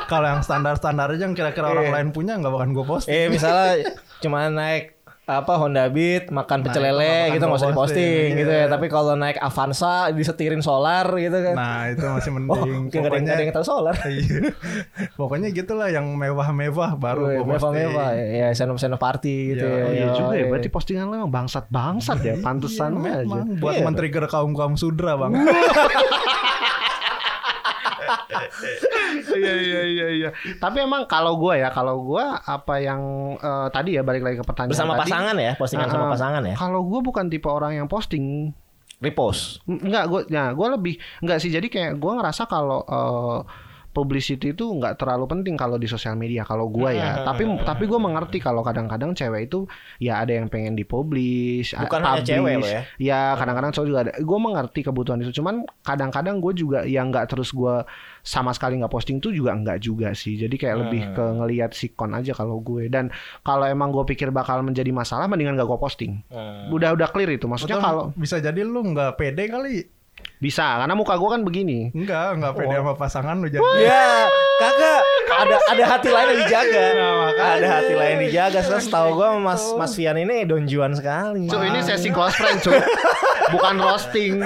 Kalau 0.06 0.28
yang 0.28 0.44
standar-standar 0.44 1.10
aja 1.10 1.24
yang 1.24 1.34
kira-kira 1.34 1.66
orang 1.66 1.88
Iya. 1.88 1.94
lain 1.96 2.10
punya 2.12 2.36
nggak 2.36 2.52
bakalan 2.52 2.76
gue 2.76 2.86
posting. 2.86 3.16
Eh 3.16 3.26
misalnya 3.26 3.96
cuma 4.20 4.46
naik 4.46 4.95
apa 5.26 5.58
Honda 5.58 5.90
Beat 5.90 6.30
makan 6.30 6.62
pecel 6.62 6.86
Nah, 6.86 6.94
itu 6.94 6.98
lele 7.02 7.10
nggak 7.10 7.34
gitu 7.34 7.44
nggak 7.50 7.58
usah 7.58 7.70
diposting 7.74 7.98
posting, 7.98 8.30
gitu 8.38 8.52
iya. 8.54 8.62
ya. 8.62 8.70
Tapi 8.70 8.86
kalau 8.88 9.14
naik 9.16 9.42
Avanza 9.42 10.14
disetirin 10.14 10.62
solar 10.62 11.10
gitu 11.12 11.34
kan. 11.34 11.56
Nah 11.58 11.90
itu 11.90 12.06
masih 12.06 12.30
oh, 12.30 12.36
mending. 12.38 12.70
mungkin 12.86 12.98
nggak 13.02 13.10
ada, 13.10 13.18
yang- 13.18 13.26
nggak 13.26 13.36
ada 13.36 13.44
yang 13.44 13.54
tahu 13.54 13.66
solar. 13.66 13.96
Iya. 14.06 14.54
Pokoknya 15.18 15.50
gitulah 15.50 15.90
yang 15.90 16.06
mewah-mewah 16.14 16.94
baru 16.96 17.42
posting. 17.42 17.74
Mewah-mewah 17.74 18.10
ya 18.14 18.48
senop 18.54 18.78
senop 18.78 19.02
party 19.02 19.58
gitu 19.58 19.66
Iya, 19.66 19.82
ya. 19.82 19.86
Iya 19.90 20.06
juga 20.14 20.30
ya, 20.30 20.38
Iya. 20.38 20.46
berarti 20.54 20.70
postingan 20.70 21.06
lo 21.10 21.16
emang 21.18 21.34
bangsat-bangsat 21.34 22.20
ya, 22.22 22.36
pantesan 22.40 23.02
aja. 23.02 23.26
Memang 23.26 23.58
buat 23.58 23.76
Iya. 23.76 23.84
men-trigger 23.84 24.30
kaum 24.30 24.54
kaum 24.54 24.78
sudra 24.78 25.18
bang. 25.18 25.34
Iya 29.38 29.54
iya 29.58 29.82
iya 29.86 30.08
iya. 30.12 30.30
Tapi 30.56 30.78
emang 30.80 31.06
kalau 31.06 31.36
gue 31.36 31.54
ya, 31.58 31.70
kalau 31.70 32.02
gue 32.02 32.24
apa 32.26 32.76
yang 32.78 33.02
eh, 33.36 33.68
tadi 33.70 33.94
ya 33.94 34.02
balik 34.02 34.22
lagi 34.22 34.38
ke 34.38 34.44
pertanyaan 34.44 34.72
bersama 34.72 34.94
tadi. 34.96 35.02
pasangan 35.06 35.36
ya, 35.36 35.52
postingan 35.56 35.88
sama 35.88 36.06
Ah, 36.06 36.12
pasangan 36.12 36.44
ya. 36.44 36.56
Kalau 36.56 36.82
gue 36.82 37.00
bukan 37.02 37.26
tipe 37.28 37.48
orang 37.48 37.76
yang 37.76 37.86
posting 37.86 38.56
Repost. 38.96 39.60
Enggak, 39.66 40.08
gue, 40.08 40.22
nah, 40.30 40.50
gue 40.50 40.68
lebih 40.72 40.94
enggak 41.20 41.38
sih. 41.38 41.50
Jadi 41.50 41.68
kayak 41.68 41.96
gue 41.96 42.12
ngerasa 42.12 42.46
kalau 42.46 42.80
eh, 42.82 43.40
publicity 43.92 44.52
itu 44.52 44.66
nggak 44.66 44.96
terlalu 44.98 45.24
penting 45.26 45.56
kalau 45.56 45.76
di 45.76 45.86
sosial 45.86 46.16
media. 46.16 46.44
Kalau 46.44 46.68
gue 46.68 46.92
ya, 46.94 47.24
tapi 47.24 47.44
tapi 47.62 47.84
gue 47.86 47.96
mengerti 47.96 48.40
kalau 48.40 48.60
kadang-kadang 48.60 49.12
cewek 49.12 49.48
itu 49.48 49.64
ya 50.00 50.20
ada 50.20 50.32
yang 50.34 50.48
pengen 50.48 50.76
dipublish, 50.76 51.72
Bukan 51.74 52.02
a- 52.02 52.16
hanya 52.16 52.24
cewek 52.26 52.56
publish. 52.56 52.60
loh 52.62 52.72
ya. 52.72 52.82
Ya 52.98 53.20
kadang-kadang 53.34 53.72
cowok 53.72 53.88
juga 53.88 54.00
ada. 54.02 54.14
Gue 54.18 54.36
mengerti 54.38 54.80
kebutuhan 54.82 55.20
itu. 55.22 55.32
Cuman 55.34 55.56
kadang-kadang 55.82 56.40
gue 56.40 56.54
juga 56.54 56.80
yang 56.84 57.08
nggak 57.08 57.28
terus 57.30 57.52
gue 57.52 57.76
sama 58.26 58.50
sekali 58.52 58.82
nggak 58.82 58.90
posting 58.90 59.22
tuh 59.22 59.30
juga 59.30 59.54
nggak 59.54 59.78
juga 59.80 60.10
sih. 60.12 60.34
Jadi 60.34 60.58
kayak 60.58 60.78
lebih 60.82 61.02
Hmm. 61.06 61.14
ke 61.14 61.24
ngelihat 61.38 61.72
sikon 61.72 62.12
aja 62.12 62.34
kalau 62.34 62.58
gue. 62.58 62.90
Dan 62.90 63.14
kalau 63.40 63.64
emang 63.64 63.94
gue 63.94 64.02
pikir 64.04 64.34
bakal 64.34 64.60
menjadi 64.60 64.90
masalah, 64.90 65.30
mendingan 65.30 65.54
gak 65.54 65.70
gue 65.70 65.78
posting. 65.78 66.26
Hmm. 66.28 66.74
Udah 66.74 66.92
udah 66.92 67.06
clear 67.08 67.30
itu. 67.30 67.46
Maksudnya 67.46 67.78
kalau 67.78 68.10
bisa 68.18 68.42
jadi 68.42 68.60
lu 68.60 68.82
nggak 68.84 69.16
pede 69.16 69.46
kali. 69.48 69.78
bisa, 70.36 70.82
karena 70.82 70.98
muka 70.98 71.16
gue 71.16 71.30
kan 71.30 71.42
begini. 71.42 71.94
Enggak, 71.94 72.36
enggak 72.36 72.54
pede 72.56 72.76
sama 72.76 72.94
pasangan 72.94 73.36
lu 73.38 73.48
jadi. 73.48 73.62
Ya, 73.80 74.26
kagak 74.58 75.02
ada 75.26 75.56
ada 75.72 75.84
hati 75.86 76.10
lain 76.10 76.28
yang 76.32 76.40
dijaga. 76.46 76.84
Nah, 76.94 77.52
ada 77.58 77.68
hati 77.68 77.94
lain 77.94 78.12
yang 78.18 78.24
dijaga. 78.30 78.60
Saya 78.62 78.82
setahu 78.82 79.18
gua 79.18 79.36
Mas 79.38 79.64
Mas 79.74 79.92
Fian 79.94 80.16
ini 80.16 80.46
donjuan 80.46 80.94
sekali. 80.94 81.50
Cuk, 81.50 81.62
ini 81.66 81.80
sesi 81.82 82.10
close 82.14 82.38
friend, 82.38 82.62
Cuk. 82.62 82.78
Bukan 83.52 83.76
roasting. 83.78 84.42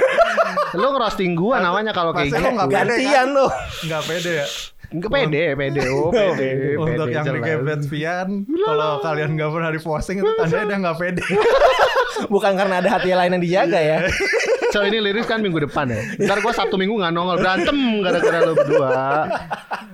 Lu 0.76 0.88
ngerosting 0.94 1.34
gua 1.34 1.60
namanya 1.60 1.92
kalau 1.92 2.13
kayak 2.13 2.32
gitu. 2.32 2.39
lu 2.39 2.65
Gantian 2.68 3.28
loh. 3.34 3.52
Enggak 3.86 4.02
pede 4.06 4.32
ya. 4.44 4.48
Enggak 4.89 5.12
pede, 5.13 5.44
pede. 5.54 5.82
Oh, 5.94 6.10
pede, 6.10 6.50
Untuk 6.74 7.06
pede 7.10 7.13
yang 7.13 7.26
jelas. 7.30 7.38
digebet 7.46 7.82
Vian, 7.86 8.28
kalau 8.65 8.92
kalian 9.06 9.30
nggak 9.38 9.50
pernah 9.54 9.70
diposting 9.70 10.18
itu 10.18 10.32
tandanya 10.34 10.65
dia 10.65 10.78
nggak 10.82 10.98
pede. 10.98 11.26
Bukan 12.34 12.52
karena 12.58 12.76
ada 12.82 12.89
hati 12.98 13.13
lain 13.13 13.38
yang 13.38 13.44
dijaga 13.44 13.80
ya. 13.80 13.98
So 14.69 14.82
ini 14.82 14.97
liris 14.99 15.25
kan 15.25 15.39
minggu 15.39 15.65
depan 15.65 15.89
ya. 15.89 15.97
Ntar 16.19 16.39
gua 16.39 16.53
satu 16.53 16.75
minggu 16.75 16.93
nggak 16.93 17.10
nongol 17.10 17.38
berantem 17.38 17.73
gara-gara 17.99 18.38
lu 18.43 18.53
berdua. 18.53 18.93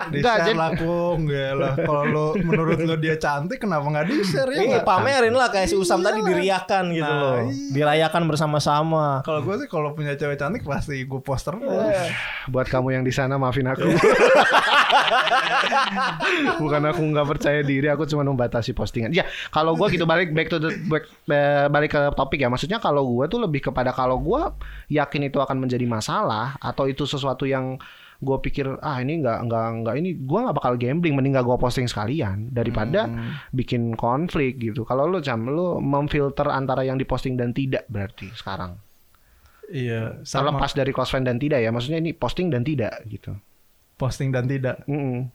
Di 0.05 0.19
Enggak, 0.19 0.35
share 0.37 0.47
jadi- 0.51 0.59
lah 0.59 0.69
Kung. 0.75 1.19
Gila. 1.25 1.69
Kalau 1.77 2.03
lu 2.03 2.25
menurut 2.41 2.79
lu 2.79 2.95
dia 2.95 3.15
cantik 3.15 3.57
kenapa 3.57 3.85
nggak 3.85 4.05
di 4.05 4.15
share 4.21 4.49
ya? 4.49 4.59
Ini 4.59 4.65
nggak? 4.75 4.85
pamerin 4.85 5.31
lah 5.31 5.47
kayak 5.47 5.65
si 5.65 5.75
Usam 5.75 5.99
tadi 5.99 6.19
diriakan 6.21 6.91
gitu 6.91 7.07
Nah, 7.07 7.21
loh. 7.21 7.35
iya. 7.45 7.71
Dirayakan 7.71 8.23
bersama-sama. 8.27 9.23
Kalau 9.23 9.41
gue 9.41 9.55
sih 9.57 9.67
kalau 9.67 9.91
punya 9.91 10.13
cewek 10.13 10.35
cantik 10.35 10.61
pasti 10.61 11.01
gue 11.01 11.19
poster 11.19 11.55
Buat 12.45 12.67
kamu 12.67 12.87
yang 12.91 13.03
di 13.03 13.11
sana 13.11 13.35
maafin 13.35 13.65
aku. 13.65 13.87
Bukan 16.57 16.81
aku 16.85 17.01
nggak 17.05 17.27
percaya 17.27 17.59
diri, 17.61 17.87
aku 17.87 18.05
cuma 18.05 18.23
membatasi 18.23 18.71
postingan. 18.71 19.11
Ya, 19.11 19.23
kalau 19.49 19.73
gua 19.73 19.87
gitu 19.87 20.03
balik 20.03 20.31
back 20.31 20.47
to 20.47 20.57
the 20.57 20.71
back, 20.83 21.03
eh, 21.27 21.65
balik 21.67 21.91
ke 21.91 22.01
topik 22.13 22.39
ya. 22.39 22.49
Maksudnya 22.49 22.77
kalau 22.77 23.05
gua 23.05 23.25
tuh 23.25 23.39
lebih 23.39 23.63
kepada 23.63 23.91
kalau 23.91 24.17
gua 24.17 24.53
yakin 24.91 25.27
itu 25.27 25.37
akan 25.41 25.65
menjadi 25.65 25.85
masalah 25.89 26.55
atau 26.61 26.85
itu 26.85 27.03
sesuatu 27.03 27.43
yang 27.43 27.77
gue 28.15 28.37
pikir 28.47 28.79
ah 28.79 29.03
ini 29.03 29.19
nggak 29.19 29.43
nggak 29.43 29.65
nggak 29.83 29.95
ini 29.99 30.15
gua 30.23 30.47
nggak 30.47 30.55
bakal 30.55 30.73
gambling 30.79 31.19
mending 31.19 31.35
nggak 31.35 31.45
gue 31.45 31.57
posting 31.59 31.83
sekalian 31.83 32.47
daripada 32.47 33.11
bikin 33.51 33.91
konflik 33.99 34.55
gitu 34.55 34.87
kalau 34.87 35.03
lu 35.03 35.19
cam 35.19 35.43
lu 35.43 35.83
memfilter 35.83 36.47
antara 36.47 36.87
yang 36.87 36.95
diposting 36.95 37.35
dan 37.35 37.51
tidak 37.51 37.83
berarti 37.91 38.31
sekarang 38.33 38.79
Iya, 39.65 40.21
sama 40.21 40.53
terlepas 40.53 40.77
dari 40.77 40.93
friend 40.93 41.25
dan 41.25 41.41
tidak 41.41 41.59
ya 41.59 41.73
maksudnya 41.73 41.97
ini 41.97 42.13
posting 42.13 42.53
dan 42.53 42.61
tidak 42.61 43.01
gitu 43.09 43.33
posting 43.95 44.29
dan 44.31 44.45
tidak. 44.45 44.83
Mm-mm. 44.85 45.31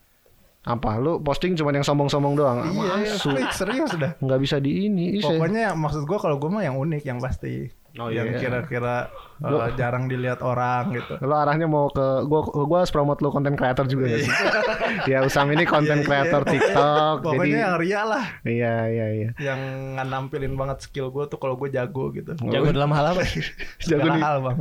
Apa 0.61 1.01
lu 1.01 1.17
posting 1.25 1.57
cuma 1.57 1.73
yang 1.73 1.81
sombong-sombong 1.81 2.37
doang? 2.37 2.61
Iya, 2.69 3.17
Masuk. 3.17 3.33
serius, 3.33 3.53
serius 3.57 3.91
dah. 3.97 4.13
Nggak 4.21 4.39
bisa 4.45 4.61
di 4.61 4.85
ini. 4.85 5.17
Pokoknya 5.17 5.73
maksud 5.73 6.05
gue 6.05 6.19
kalau 6.21 6.37
gue 6.37 6.49
mah 6.53 6.61
yang 6.61 6.77
unik 6.77 7.03
yang 7.09 7.17
pasti. 7.17 7.73
Oh, 7.99 8.07
yang 8.07 8.31
iya. 8.31 8.39
kira-kira 8.39 9.11
uh, 9.43 9.67
jarang 9.75 10.07
dilihat 10.07 10.39
orang 10.39 10.95
gitu. 10.95 11.19
Lo 11.19 11.35
arahnya 11.35 11.67
mau 11.67 11.91
ke 11.91 12.23
gua 12.23 12.39
gua 12.47 12.77
harus 12.79 12.93
promote 12.93 13.19
lo 13.19 13.35
konten 13.35 13.59
creator 13.59 13.83
juga 13.83 14.07
ya. 14.15 14.23
ya 15.11 15.17
Usam 15.27 15.51
ini 15.51 15.67
konten 15.67 15.99
Iya, 15.99 16.03
iya. 16.03 16.07
creator 16.07 16.41
TikTok. 16.47 17.15
Pokoknya 17.19 17.43
jadi 17.43 17.51
yang 17.67 17.75
ria 17.75 18.01
lah, 18.07 18.25
iya 18.47 18.75
iya 18.87 19.07
iya. 19.11 19.29
yang 19.43 19.59
nggak 19.99 20.07
nampilin 20.07 20.55
banget 20.55 20.87
skill 20.87 21.11
gue 21.11 21.27
tuh 21.27 21.35
kalau 21.35 21.59
gue 21.59 21.67
jago 21.67 22.15
gitu. 22.15 22.31
Jago 22.47 22.71
dalam 22.71 22.95
hal 22.95 23.11
apa? 23.11 23.27
Jago 23.91 24.07
di- 24.07 24.23
hal 24.23 24.39
bang. 24.39 24.57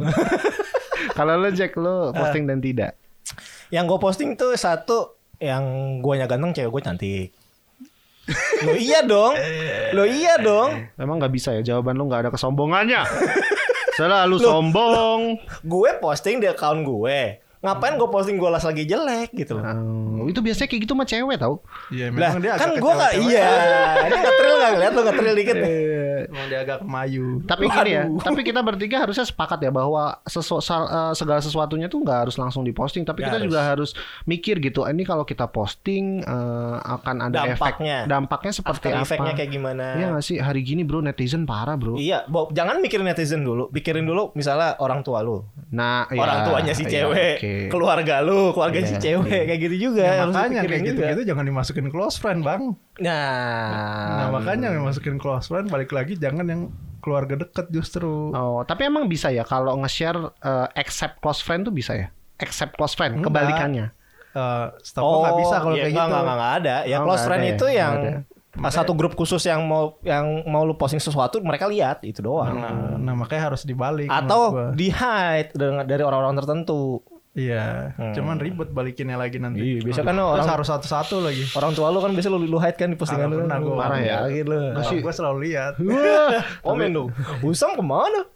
Kalau 1.16 1.34
lo 1.38 1.48
Jack 1.54 1.78
lo 1.78 2.10
posting 2.10 2.50
dan 2.50 2.58
tidak. 2.58 2.98
yang 3.70 3.86
gue 3.86 3.98
posting 4.02 4.34
tuh 4.34 4.58
satu 4.58 5.14
yang 5.38 5.62
guanya 6.02 6.26
ganteng, 6.26 6.50
cewek 6.50 6.70
gue 6.74 6.82
cantik. 6.82 7.28
Lo 8.66 8.74
iya 8.76 9.00
dong. 9.02 9.35
Lo 9.96 10.04
iya 10.04 10.37
dong. 10.38 10.90
Emang 10.94 11.18
nggak 11.18 11.33
bisa 11.35 11.56
ya 11.56 11.62
jawaban 11.64 11.96
lo 11.96 12.06
nggak 12.06 12.28
ada 12.28 12.30
kesombongannya. 12.30 13.02
Selalu 13.98 14.37
sombong. 14.40 15.20
Gue 15.64 15.90
posting 15.98 16.40
di 16.40 16.46
account 16.48 16.85
gue. 16.87 17.49
Ngapain 17.61 17.94
gue 17.94 18.09
posting 18.09 18.37
gue 18.37 18.49
las 18.49 18.64
lagi 18.64 18.85
jelek 18.85 19.37
gitu 19.37 19.53
loh. 19.55 19.64
Oh, 20.16 20.25
itu 20.25 20.40
biasanya 20.40 20.64
kayak 20.66 20.83
gitu 20.85 20.92
sama 20.92 21.05
cewek 21.05 21.37
tau. 21.37 21.61
Iya, 21.88 22.09
Lah, 22.09 22.33
memang 22.33 22.40
dia 22.40 22.53
kan 22.57 22.73
gue 22.73 22.92
gak 22.94 23.12
iya. 23.20 23.49
Dia 24.01 24.18
ngetril 24.18 24.55
gak 24.57 24.70
ngeliat 24.73 24.92
lo 24.92 25.01
ngetril 25.03 25.35
dikit 25.35 25.57
nih. 25.57 25.79
Emang 26.20 26.46
dia 26.49 26.59
agak 26.61 26.79
kemayu. 26.81 27.40
Tapi 27.42 27.64
gini 27.66 27.90
ya, 27.90 28.05
Waduh. 28.05 28.20
tapi 28.23 28.40
kita 28.42 28.61
bertiga 28.61 28.96
harusnya 28.99 29.25
sepakat 29.25 29.61
ya 29.61 29.70
bahwa 29.70 30.05
sesu- 30.23 30.61
eh, 30.61 31.12
segala 31.14 31.40
sesuatunya 31.40 31.88
tuh 31.88 32.01
nggak 32.01 32.18
harus 32.25 32.37
langsung 32.37 32.61
diposting, 32.61 33.03
tapi 33.03 33.20
Nggak 33.20 33.29
kita 33.29 33.37
harus. 33.37 33.49
juga 33.49 33.61
harus 33.62 33.90
mikir 34.25 34.61
gitu. 34.61 34.85
Ini 34.85 35.03
kalau 35.03 35.25
kita 35.25 35.44
posting 35.46 36.20
eh, 36.20 36.77
akan 36.79 37.16
ada 37.27 37.44
Dampaknya. 37.46 38.05
efek, 38.05 38.09
dampaknya 38.09 38.53
seperti 38.53 38.77
After 38.85 38.92
apa? 38.92 39.03
effect-nya 39.03 39.33
kayak 39.35 39.51
gimana. 39.51 39.85
Iya 39.96 40.07
nggak 40.12 40.25
sih 40.25 40.37
hari 40.37 40.61
gini 40.61 40.81
bro 40.81 41.01
netizen 41.01 41.44
parah 41.44 41.77
bro. 41.77 41.96
Iya, 41.96 42.25
Bo, 42.25 42.49
jangan 42.51 42.81
mikirin 42.81 43.05
netizen 43.05 43.40
dulu. 43.40 43.68
Pikirin 43.68 44.05
dulu 44.05 44.33
misalnya 44.35 44.77
orang 44.77 45.01
tua 45.01 45.20
lu. 45.20 45.44
Nah 45.73 46.05
orang 46.07 46.37
ya, 46.37 46.46
tuanya 46.46 46.73
si 46.75 46.85
iya, 46.85 46.92
cewek, 47.05 47.37
oke. 47.37 47.49
Keluarga 47.68 48.20
lu, 48.20 48.50
keluarga 48.54 48.78
si 48.84 48.94
Iya, 48.96 49.00
cewek, 49.00 49.30
iya. 49.30 49.44
kayak 49.48 49.60
gitu 49.60 49.76
juga. 49.90 50.04
Ya, 50.04 50.24
makanya 50.26 50.60
kayak 50.66 50.82
gitu-gitu 50.86 51.22
jangan 51.26 51.44
dimasukin 51.46 51.86
close 51.88 52.16
friend 52.16 52.40
bang. 52.42 52.62
Nah, 53.00 54.16
Nah 54.18 54.26
makanya 54.34 54.74
yang 54.74 54.84
masukin 54.84 55.16
close 55.16 55.48
friend 55.48 55.68
balik 55.68 55.90
lagi 55.90 56.16
jangan 56.16 56.46
yang 56.46 56.62
keluarga 57.00 57.34
deket 57.40 57.72
justru. 57.72 58.30
Oh 58.32 58.60
tapi 58.62 58.86
emang 58.86 59.08
bisa 59.08 59.32
ya 59.32 59.42
kalau 59.42 59.76
nge-share 59.80 60.20
eh, 60.40 60.66
accept 60.76 61.18
close 61.24 61.40
friend 61.40 61.66
tuh 61.66 61.74
bisa 61.74 61.96
ya? 61.96 62.08
Accept 62.40 62.76
close 62.76 62.96
friend 62.96 63.20
Enggak. 63.20 63.32
kebalikannya. 63.32 63.86
Eh, 64.30 64.66
gua 65.02 65.18
nggak 65.26 65.38
bisa 65.42 65.56
kalau 65.58 65.74
iya, 65.74 65.84
kayak 65.88 65.92
enggak, 65.92 66.06
gitu. 66.06 66.14
Enggak, 66.14 66.36
enggak, 66.38 66.52
ada. 66.62 66.76
Ya 66.86 66.96
Oh, 67.00 67.04
close 67.08 67.24
friend 67.26 67.42
ya? 67.42 67.50
itu 67.56 67.66
yang 67.72 67.94
Nggak 68.50 68.74
satu 68.82 68.92
grup 68.98 69.14
khusus 69.14 69.46
yang 69.46 69.62
mau 69.62 69.94
yang 70.02 70.42
mau 70.50 70.66
lu 70.66 70.74
posting 70.74 70.98
sesuatu 70.98 71.38
mereka 71.38 71.70
lihat 71.70 72.02
itu 72.02 72.18
doang. 72.18 72.58
Nah, 72.58 72.98
nah, 72.98 73.14
makanya 73.14 73.54
harus 73.54 73.62
dibalik. 73.62 74.10
Atau 74.10 74.74
di 74.74 74.90
hide 74.90 75.54
dari 75.86 76.02
orang-orang 76.02 76.34
tertentu. 76.42 76.98
Iya, 77.30 77.94
Hmm. 77.94 78.10
cuman 78.10 78.36
ribet 78.36 78.74
balikinnya 78.74 79.14
lagi 79.14 79.38
nanti. 79.38 79.62
Iya, 79.62 79.86
biasa 79.86 80.02
kan 80.02 80.18
orang- 80.18 80.50
harus 80.50 80.66
satu-satu 80.66 81.22
lagi. 81.22 81.46
Orang 81.54 81.72
tua 81.72 81.86
lu 81.88 82.02
kan 82.02 82.10
biasa 82.10 82.26
lu, 82.26 82.42
lu 82.42 82.58
hide 82.58 82.74
kan 82.74 82.90
di 82.90 82.98
postingan 82.98 83.30
lu. 83.30 83.46
pernah 83.46 83.58
gua. 83.60 83.76
Marah 83.78 84.00
ya 84.00 84.18
gitu. 84.26 84.50
Nah, 84.50 84.82
gue 84.82 85.12
selalu 85.14 85.38
lihat. 85.46 85.78
Wah, 85.78 86.42
komen 86.66 86.90
dong. 86.90 87.08
Usam 87.40 87.72
ke 87.72 87.82
mana? 87.82 88.26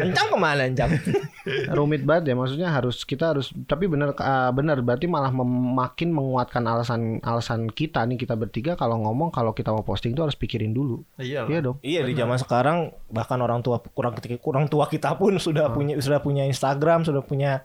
Encang 0.00 0.30
ke 0.30 0.36
mana 0.36 0.62
Encang? 0.64 0.86
rumit 1.76 2.02
banget 2.02 2.32
ya 2.32 2.34
maksudnya 2.34 2.68
harus 2.70 3.02
kita 3.02 3.30
harus 3.30 3.52
tapi 3.64 3.84
benar 3.84 4.14
uh, 4.14 4.48
benar 4.50 4.80
berarti 4.80 5.04
malah 5.04 5.28
mem- 5.28 5.44
makin 5.74 6.08
menguatkan 6.08 6.64
alasan 6.64 7.00
alasan 7.20 7.68
kita 7.68 8.00
nih 8.02 8.16
kita 8.16 8.32
bertiga 8.32 8.72
kalau 8.74 8.96
ngomong 8.98 9.28
kalau 9.28 9.52
kita 9.52 9.68
mau 9.68 9.82
posting 9.82 10.12
itu 10.12 10.22
harus 10.22 10.32
pikirin 10.32 10.72
dulu 10.72 11.04
Iya. 11.16 11.44
iya 11.44 11.58
dong 11.60 11.76
Iya 11.80 12.00
di 12.02 12.14
zaman 12.14 12.38
sekarang 12.38 12.78
bahkan 13.08 13.36
orang 13.38 13.60
tua 13.60 13.76
kurang 13.84 14.16
kurang 14.40 14.66
tua 14.66 14.88
kita 14.88 15.12
pun 15.14 15.36
sudah 15.36 15.68
punya 15.68 15.98
sudah 15.98 16.18
punya 16.18 16.44
Instagram, 16.44 17.04
sudah 17.04 17.20
punya 17.20 17.60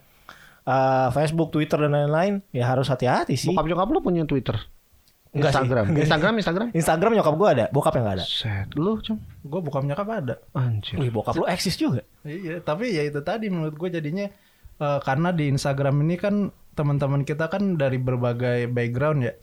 uh, 0.66 1.08
Facebook, 1.14 1.52
Twitter 1.54 1.78
dan 1.80 1.92
lain-lain. 1.92 2.44
Ya 2.50 2.68
harus 2.68 2.88
hati-hati 2.88 3.36
sih. 3.36 3.52
bokap 3.52 3.66
nyokap 3.68 3.88
lu 3.88 4.00
punya 4.00 4.24
twitter 4.24 4.56
Enggak 5.30 5.54
sih. 5.54 5.62
Instagram 5.62 5.84
Enggak 5.86 5.94
sih. 5.94 6.02
Instagram 6.10 6.34
Instagram 6.42 6.66
Instagram 6.74 7.10
nyokap 7.14 7.34
gua 7.38 7.48
ada, 7.54 7.64
bokap 7.70 7.92
yang 7.94 8.04
nggak 8.06 8.16
ada. 8.18 8.26
set 8.26 8.68
lu 8.74 8.98
cum 8.98 9.16
Gue 9.46 9.60
bukan 9.62 9.86
nyokap 9.86 10.08
ada. 10.10 10.34
anjir 10.58 10.98
Wih, 10.98 11.10
bokap 11.14 11.38
lu 11.38 11.46
eksis 11.46 11.78
juga. 11.78 12.02
Iya, 12.26 12.58
tapi 12.60 12.90
ya 12.90 13.06
itu 13.06 13.22
tadi 13.22 13.46
menurut 13.46 13.78
gue 13.78 13.88
jadinya 13.94 14.26
eh, 14.82 15.00
karena 15.06 15.30
di 15.30 15.46
Instagram 15.46 16.02
ini 16.02 16.18
kan 16.18 16.50
teman-teman 16.70 17.22
kita 17.26 17.46
kan 17.46 17.76
dari 17.78 17.98
berbagai 18.02 18.70
background 18.74 19.20
ya. 19.22 19.34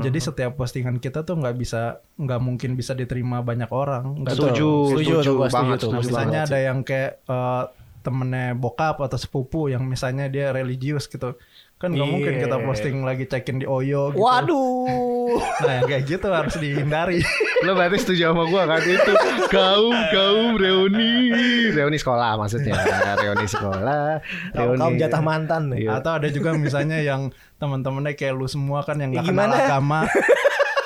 Jadi 0.00 0.18
setiap 0.22 0.56
postingan 0.56 1.02
kita 1.04 1.20
tuh 1.24 1.36
nggak 1.36 1.56
bisa 1.56 2.00
nggak 2.16 2.40
mungkin 2.40 2.72
bisa 2.72 2.96
diterima 2.96 3.44
banyak 3.44 3.68
orang. 3.68 4.24
Betul. 4.24 4.52
setuju 4.56 4.68
Setuju 4.96 5.14
setuju, 5.20 5.28
tuh, 5.28 5.34
gua 5.36 5.48
setuju 5.48 5.56
banget 5.56 5.78
setuju 5.84 5.96
misalnya 6.00 6.40
ada 6.48 6.58
yang 6.64 6.78
kayak 6.80 7.12
eh, 7.28 7.64
temennya 8.06 8.54
bokap 8.54 9.02
atau 9.02 9.18
sepupu 9.18 9.66
yang 9.66 9.82
misalnya 9.82 10.30
dia 10.30 10.54
religius 10.54 11.10
gitu. 11.10 11.34
Kan 11.76 11.92
nggak 11.92 12.06
Iya. 12.06 12.12
mungkin 12.14 12.34
kita 12.40 12.56
posting 12.62 12.96
lagi 13.02 13.26
cekin 13.26 13.60
di 13.60 13.66
Oyo 13.66 14.08
gitu. 14.08 14.22
Waduh. 14.22 15.36
nah 15.66 15.72
yang 15.76 15.84
kayak 15.84 16.04
gitu 16.06 16.28
harus 16.30 16.54
dihindari. 16.54 17.20
Lo 17.66 17.74
berarti 17.74 17.98
setuju 17.98 18.30
sama 18.30 18.46
gua 18.46 18.64
kan? 18.64 18.80
Itu 18.80 19.12
kaum 19.50 19.92
kaum 20.08 20.56
reuni. 20.56 21.28
Reuni 21.74 21.98
sekolah 21.98 22.38
maksudnya. 22.38 22.78
Reuni 23.18 23.44
sekolah 23.44 24.22
reuni 24.54 24.78
kaum 24.78 24.94
jatah 24.96 25.20
mantan 25.20 25.68
nih. 25.68 25.84
Iya. 25.84 26.00
atau 26.00 26.16
ada 26.16 26.28
juga 26.30 26.54
misalnya 26.54 26.96
yang 26.96 27.28
teman-temannya 27.56 28.14
kayak 28.14 28.32
lu 28.32 28.46
semua 28.46 28.80
kan 28.80 28.96
yang 28.96 29.12
Ya, 29.12 29.20
nggak 29.20 29.28
kenal 29.28 29.50
agama. 29.50 30.00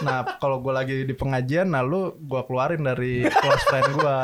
Nah 0.01 0.25
kalau 0.41 0.59
gue 0.59 0.73
lagi 0.73 0.97
di 1.05 1.13
pengajian 1.13 1.69
nah 1.69 1.85
lu 1.85 2.17
gue 2.17 2.41
keluarin 2.49 2.81
dari 2.81 3.23
close 3.29 3.65
friend 3.65 3.93
gue 3.93 4.17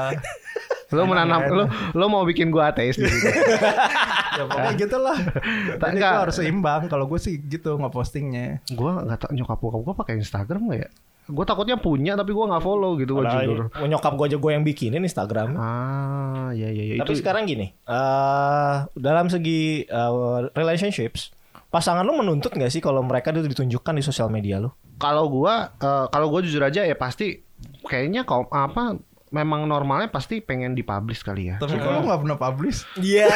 lo 0.92 1.02
menanam 1.02 1.40
lo 1.48 1.64
lo 1.92 2.04
mau 2.06 2.22
bikin 2.22 2.48
gua 2.48 2.70
ateis 2.70 2.94
di 2.94 3.04
situ. 3.04 3.26
ya 4.38 4.42
pokoknya 4.44 4.72
gitu 4.76 4.96
lah 5.00 5.16
Tak, 5.80 5.88
jadi 5.90 5.96
enggak. 5.96 6.12
gue 6.12 6.22
harus 6.28 6.36
seimbang 6.36 6.82
kalau 6.86 7.04
gue 7.06 7.16
sih 7.16 7.40
gitu 7.40 7.74
ngepostingnya 7.74 8.60
gua 8.70 9.02
nggak 9.02 9.18
tau 9.18 9.30
nyokap 9.32 9.58
bokap 9.58 9.80
gua 9.82 9.94
pakai 9.96 10.20
Instagram 10.20 10.68
nggak 10.68 10.80
ya 10.84 10.90
Gue 11.26 11.42
takutnya 11.42 11.74
punya 11.74 12.14
tapi 12.14 12.30
gua 12.30 12.46
nggak 12.46 12.62
follow 12.62 12.94
gitu 13.02 13.18
gua 13.18 13.26
jujur. 13.42 13.66
Nyokap 13.82 14.14
gue 14.14 14.26
aja 14.30 14.38
gue 14.38 14.50
yang 14.54 14.62
bikinin 14.62 15.02
Instagram. 15.02 15.58
Ah, 15.58 16.54
ya 16.54 16.70
ya 16.70 16.94
ya 16.94 17.02
Tapi 17.02 17.12
itu. 17.12 17.18
sekarang 17.18 17.50
gini, 17.50 17.74
eh 17.82 18.74
dalam 18.94 19.26
segi 19.26 19.82
eh, 19.82 20.10
relationships, 20.54 21.34
pasangan 21.66 22.06
lu 22.06 22.14
menuntut 22.14 22.54
nggak 22.54 22.70
sih 22.70 22.78
kalau 22.78 23.02
mereka 23.02 23.34
itu 23.34 23.42
ditunjukkan 23.42 23.98
di 23.98 24.06
sosial 24.06 24.30
media 24.30 24.62
lu? 24.62 24.70
Kalau 25.02 25.26
gua 25.26 25.74
eh, 25.74 26.06
kalau 26.14 26.30
gua 26.30 26.46
jujur 26.46 26.62
aja 26.62 26.86
ya 26.86 26.94
pasti 26.94 27.42
kayaknya 27.82 28.22
kau 28.22 28.46
apa 28.46 28.94
memang 29.28 29.66
normalnya 29.66 30.06
pasti 30.06 30.38
pengen 30.38 30.72
dipublish 30.72 31.20
kali 31.20 31.50
ya. 31.50 31.56
tapi 31.58 31.76
kalau 31.76 32.06
nggak 32.06 32.20
pernah 32.22 32.38
publish 32.38 32.86
Iya. 32.96 33.30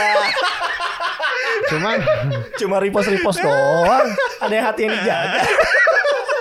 Cuman 1.71 1.99
Cuma 2.59 2.77
repost 2.79 3.07
repost 3.07 3.39
doang. 3.41 4.09
Ada 4.43 4.53
yang 4.53 4.67
hati 4.67 4.81
yang 4.83 4.93
dijaga. 4.93 5.41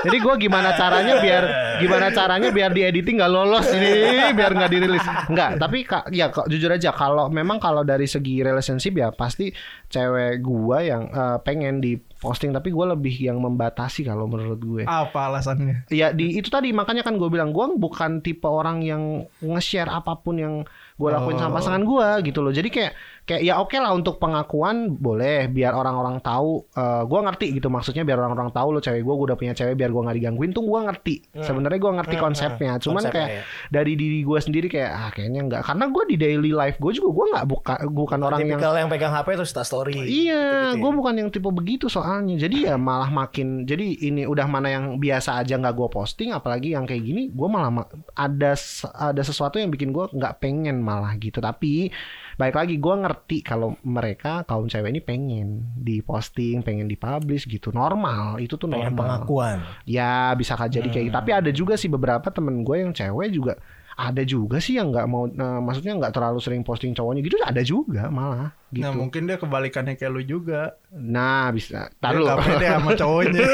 Jadi 0.05 0.17
gua 0.23 0.35
gimana 0.39 0.71
caranya 0.75 1.19
biar 1.19 1.43
gimana 1.79 2.07
caranya 2.11 2.49
biar 2.51 2.71
di 2.71 2.81
editing 2.83 3.19
nggak 3.19 3.31
lolos 3.31 3.67
ini 3.71 4.31
biar 4.35 4.51
nggak 4.55 4.71
dirilis. 4.71 5.05
Enggak, 5.31 5.49
tapi 5.59 5.77
kak 5.87 6.11
ya 6.11 6.31
kok 6.31 6.47
jujur 6.47 6.71
aja 6.71 6.91
kalau 6.91 7.27
memang 7.31 7.59
kalau 7.59 7.83
dari 7.83 8.07
segi 8.07 8.43
relationship 8.43 8.95
ya 8.95 9.11
pasti 9.11 9.51
cewek 9.89 10.39
gua 10.43 10.83
yang 10.83 11.07
eh, 11.11 11.37
pengen 11.43 11.79
di 11.79 11.95
posting 12.19 12.51
tapi 12.51 12.71
gua 12.71 12.91
lebih 12.95 13.15
yang 13.15 13.39
membatasi 13.39 14.03
kalau 14.03 14.27
menurut 14.27 14.59
gue. 14.59 14.83
apa 14.83 15.31
alasannya 15.31 15.87
Ya 15.87 16.11
di 16.11 16.35
itu 16.35 16.51
tadi 16.51 16.75
makanya 16.75 17.01
kan 17.01 17.15
gue 17.15 17.31
bilang 17.31 17.55
gue 17.55 17.65
bukan 17.79 18.19
tipe 18.19 18.43
orang 18.43 18.83
yang 18.83 19.23
nge-share 19.39 19.87
apa 19.87 20.19
pun 20.19 20.35
yang 20.35 20.55
gue 20.99 21.09
lakuin 21.09 21.37
sama 21.37 21.49
Oh. 21.49 21.55
pasangan 21.55 21.81
gue 21.81 22.07
gitu 22.27 22.39
loh. 22.39 22.51
Jadi 22.51 22.67
kayak 22.67 22.93
kayak 23.21 23.41
ya 23.41 23.55
oke 23.55 23.71
lah 23.73 23.93
untuk 23.93 24.17
pengakuan 24.17 24.75
boleh 24.91 25.47
biar 25.47 25.71
orang-orang 25.71 26.19
tahu. 26.19 26.65
eh 26.71 27.03
gue 27.03 27.19
ngerti 27.21 27.45
gitu 27.53 27.67
maksudnya 27.67 28.01
biar 28.01 28.17
orang-orang 28.17 28.49
tahu 28.49 28.67
lo 28.69 28.79
cewek 28.79 28.99
gue 28.99 29.13
gue 29.13 29.25
udah 29.25 29.37
punya 29.37 29.53
cewek 29.53 29.73
biar 29.73 29.89
gue 29.89 30.01
nggak 30.01 30.17
digangguin 30.17 30.51
tuh 30.51 30.61
gue 30.61 30.79
ngerti. 30.81 31.15
Sebenarnya 31.37 31.79
gue 31.79 31.91
ngerti 31.93 32.15
Hmm, 32.15 32.23
konsepnya. 32.25 32.71
hmm. 32.73 32.81
Cuman 32.81 33.01
Konsepnya, 33.01 33.15
kayak 33.15 33.29
ya. 33.31 33.41
dari 33.69 33.93
diri 33.93 34.19
gue 34.19 34.39
sendiri 34.39 34.67
kayak 34.67 34.91
ah 34.91 35.09
kayaknya 35.09 35.41
nggak 35.45 35.61
karena 35.63 35.85
gue 35.87 36.03
di 36.05 36.15
daily 36.15 36.51
life 36.51 36.77
gue 36.77 36.91
juga 36.91 37.09
gue 37.11 37.25
nggak 37.31 37.45
buka 37.45 37.73
bukan 37.87 38.19
orang 38.19 38.39
yang 38.41 38.59
yang 38.59 38.89
pegang 38.89 39.13
HP 39.13 39.27
terus 39.35 39.49
Insta 39.49 39.63
story. 39.63 39.93
Iya, 39.95 40.41
Gitu-gitu 40.73 40.77
gue 40.79 40.91
ya. 40.91 40.97
bukan 40.97 41.13
yang 41.15 41.29
tipe 41.29 41.49
begitu 41.49 41.85
soalnya. 41.87 42.35
Jadi 42.35 42.65
ya 42.65 42.75
malah 42.75 43.07
makin. 43.07 43.63
Jadi 43.63 44.03
ini 44.03 44.25
udah 44.25 44.45
mana 44.45 44.67
yang 44.69 44.97
biasa 44.97 45.37
aja 45.37 45.55
nggak 45.55 45.71
gue 45.71 45.87
posting, 45.87 46.29
apalagi 46.29 46.73
yang 46.73 46.83
kayak 46.83 47.01
gini, 47.01 47.29
gue 47.29 47.47
malah 47.47 47.71
ma- 47.71 47.89
ada 48.11 48.51
ada 48.91 49.21
sesuatu 49.21 49.55
yang 49.55 49.69
bikin 49.69 49.89
gue 49.89 50.05
nggak 50.09 50.37
pengen 50.37 50.81
malah 50.89 51.13
gitu. 51.21 51.37
Tapi 51.37 51.93
baik 52.33 52.55
lagi 52.57 52.75
gue 52.81 52.95
ngerti 53.05 53.37
kalau 53.45 53.77
mereka 53.85 54.41
kaum 54.49 54.65
cewek 54.65 54.89
ini 54.89 55.01
pengen 55.05 55.47
diposting, 55.77 56.65
pengen 56.65 56.89
dipublish 56.89 57.45
gitu. 57.45 57.69
Normal, 57.69 58.41
itu 58.41 58.57
tuh 58.57 58.65
Pengen 58.65 58.97
normal. 58.97 59.21
pengakuan. 59.21 59.57
Ya 59.85 60.33
bisa 60.33 60.57
jadi 60.57 60.89
kayak 60.89 61.05
gitu. 61.11 61.15
Tapi 61.15 61.31
ada 61.31 61.51
juga 61.53 61.77
sih 61.77 61.87
beberapa 61.87 62.25
temen 62.33 62.65
gue 62.65 62.75
yang 62.81 62.89
cewek 62.89 63.29
juga 63.29 63.53
ada 63.99 64.23
juga 64.23 64.63
sih 64.63 64.79
yang 64.79 64.95
nggak 64.95 65.07
mau, 65.11 65.27
eh, 65.27 65.59
maksudnya 65.59 65.91
nggak 65.99 66.15
terlalu 66.15 66.39
sering 66.39 66.63
posting 66.63 66.95
cowoknya 66.95 67.21
gitu. 67.21 67.35
Ada 67.43 67.61
juga 67.61 68.07
malah. 68.07 68.55
Gitu. 68.71 68.81
Nah 68.81 68.91
mungkin 68.91 69.25
dia 69.25 69.35
kebalikannya 69.35 69.93
kayak 69.93 70.11
lu 70.11 70.21
juga. 70.21 70.77
Nah, 70.89 71.49
bisa. 71.49 71.89
Taruh. 71.97 72.21
nggak 72.23 72.37
pede 72.39 72.65
sama 72.67 72.91
cowoknya. 72.93 73.45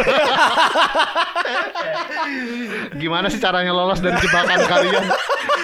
Gimana 2.96 3.28
sih 3.28 3.38
caranya 3.38 3.72
lolos 3.72 4.00
dari 4.00 4.16
jebakan 4.18 4.60
kalian? 4.66 5.06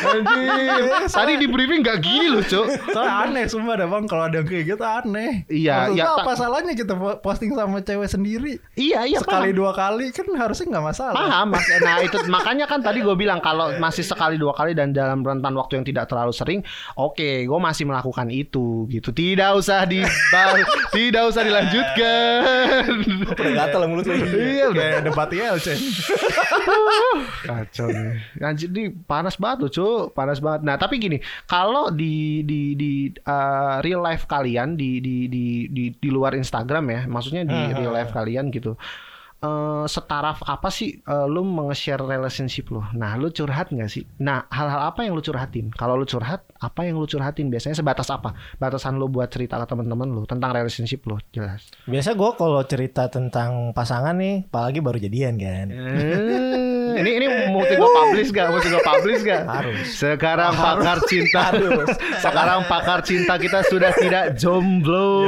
Anjir. 0.02 0.84
Tadi 1.08 1.34
di 1.38 1.46
briefing 1.46 1.86
nggak 1.86 2.00
gini 2.02 2.28
loh, 2.28 2.42
Cuk. 2.42 2.66
Soalnya 2.90 3.14
aneh 3.24 3.46
sumpah 3.46 3.78
dah 3.78 3.86
bang 3.86 4.04
kalau 4.10 4.24
ada 4.26 4.42
yang 4.42 4.48
kayak 4.50 4.66
gitu 4.68 4.82
aneh. 4.82 5.46
Iya, 5.46 5.78
Maksud 5.86 5.94
iya, 5.94 6.06
tak- 6.10 6.26
apa 6.26 6.32
salahnya 6.34 6.74
kita 6.74 6.94
po- 6.98 7.20
posting 7.22 7.54
sama 7.54 7.80
cewek 7.80 8.10
sendiri? 8.10 8.58
Iya, 8.74 9.06
iya 9.06 9.20
Sekali 9.22 9.54
paham. 9.54 9.60
dua 9.62 9.72
kali 9.72 10.10
kan 10.10 10.26
harusnya 10.34 10.66
nggak 10.74 10.86
masalah. 10.86 11.14
Paham, 11.16 11.48
Mas. 11.54 11.66
Nah, 11.78 11.96
itu 12.02 12.18
makanya 12.28 12.66
kan 12.66 12.82
tadi 12.82 13.00
gue 13.00 13.14
bilang 13.14 13.38
kalau 13.40 13.78
masih 13.78 14.02
sekali 14.02 14.42
dua 14.42 14.58
kali 14.58 14.74
dan 14.74 14.90
dalam 14.90 15.22
rentan 15.22 15.54
waktu 15.54 15.78
yang 15.78 15.86
tidak 15.86 16.10
terlalu 16.10 16.34
sering, 16.34 16.60
oke, 16.98 17.46
gue 17.46 17.60
masih 17.62 17.86
melakukan 17.86 18.28
itu 18.34 18.90
gitu. 18.90 19.14
Tidak 19.14 19.41
usah 19.58 19.82
di 19.90 20.00
tidak 20.94 21.24
usah 21.32 21.42
dilanjutkan. 21.42 22.90
Udah 23.32 23.54
gatel 23.58 23.82
mulut 23.90 24.06
lu. 24.06 24.14
Iya, 24.16 24.66
udah 24.70 24.84
Kayak 24.84 25.02
debat 25.08 25.30
ILC. 25.34 25.68
kacau 27.46 27.88
nih. 27.90 28.16
Anjir 28.44 28.70
ini 28.70 28.94
panas 28.94 29.36
banget 29.42 29.58
loh, 29.66 29.72
Cuk. 29.72 30.04
Panas 30.14 30.38
banget. 30.38 30.62
Nah, 30.68 30.76
tapi 30.78 31.02
gini, 31.02 31.18
kalau 31.50 31.90
di 31.90 32.46
di 32.46 32.78
di 32.78 32.92
uh, 33.26 33.82
real 33.82 34.02
life 34.06 34.30
kalian 34.30 34.78
di 34.78 35.02
di 35.02 35.26
di 35.26 35.68
di 35.72 35.84
di 35.96 36.10
luar 36.14 36.38
Instagram 36.38 36.86
ya, 36.92 37.02
maksudnya 37.10 37.44
di 37.48 37.60
real 37.74 37.94
life 37.96 38.14
kalian 38.14 38.54
gitu. 38.54 38.78
Eh 39.42 39.86
setaraf 39.90 40.46
apa 40.46 40.70
sih 40.70 41.02
eh, 41.02 41.26
lu 41.26 41.42
menge-share 41.42 42.06
relationship 42.06 42.70
lu? 42.70 42.86
Nah, 42.94 43.18
lu 43.18 43.34
curhat 43.34 43.74
nggak 43.74 43.90
sih? 43.90 44.06
Nah, 44.22 44.46
hal-hal 44.54 44.94
apa 44.94 45.02
yang 45.02 45.18
lu 45.18 45.24
curhatin? 45.26 45.74
Kalau 45.74 45.98
lu 45.98 46.06
curhat, 46.06 46.46
apa 46.62 46.86
yang 46.86 47.02
lu 47.02 47.10
curhatin? 47.10 47.50
Biasanya 47.50 47.82
sebatas 47.82 48.14
apa? 48.14 48.38
Batasan 48.62 49.02
lu 49.02 49.10
buat 49.10 49.34
cerita 49.34 49.58
ke 49.58 49.66
teman-teman 49.66 50.14
lu 50.14 50.30
tentang 50.30 50.54
relationship 50.54 51.02
lu, 51.10 51.18
jelas. 51.34 51.74
Biasa 51.90 52.14
gue 52.14 52.30
kalau 52.38 52.62
cerita 52.70 53.10
tentang 53.10 53.74
pasangan 53.74 54.14
nih, 54.14 54.46
apalagi 54.46 54.78
baru 54.78 55.02
jadian 55.02 55.34
kan. 55.42 55.68
Eh, 55.74 57.02
ini 57.02 57.10
ini 57.18 57.26
mesti 57.50 57.74
gue 57.82 57.90
publish 57.90 58.30
gak? 58.30 58.54
Mesti 58.54 58.68
gue 58.70 58.84
publish 58.86 59.22
gak? 59.26 59.42
Harus. 59.50 59.90
Sekarang 59.90 60.54
pakar 60.54 61.02
cinta 61.10 61.50
Sekarang 62.22 62.62
pakar 62.70 63.00
cinta 63.02 63.42
kita 63.42 63.66
sudah 63.66 63.90
tidak 63.98 64.38
jomblo. 64.38 65.26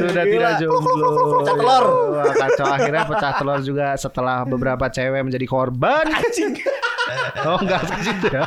Sudah 0.00 0.24
Gila. 0.24 0.32
tidak 0.32 0.52
jomblo. 0.62 1.08
Pecah 1.42 1.56
telur. 1.56 1.84
Wah, 2.16 2.32
kacau 2.32 2.66
akhirnya 2.70 3.04
pecah 3.04 3.32
telur 3.36 3.60
juga 3.60 3.86
setelah 4.00 4.36
beberapa 4.48 4.84
cewek 4.88 5.22
menjadi 5.26 5.46
korban. 5.50 6.06
Oh 7.42 7.58
enggak 7.58 7.82
ke 7.90 8.06
situ 8.06 8.26
ya. 8.30 8.46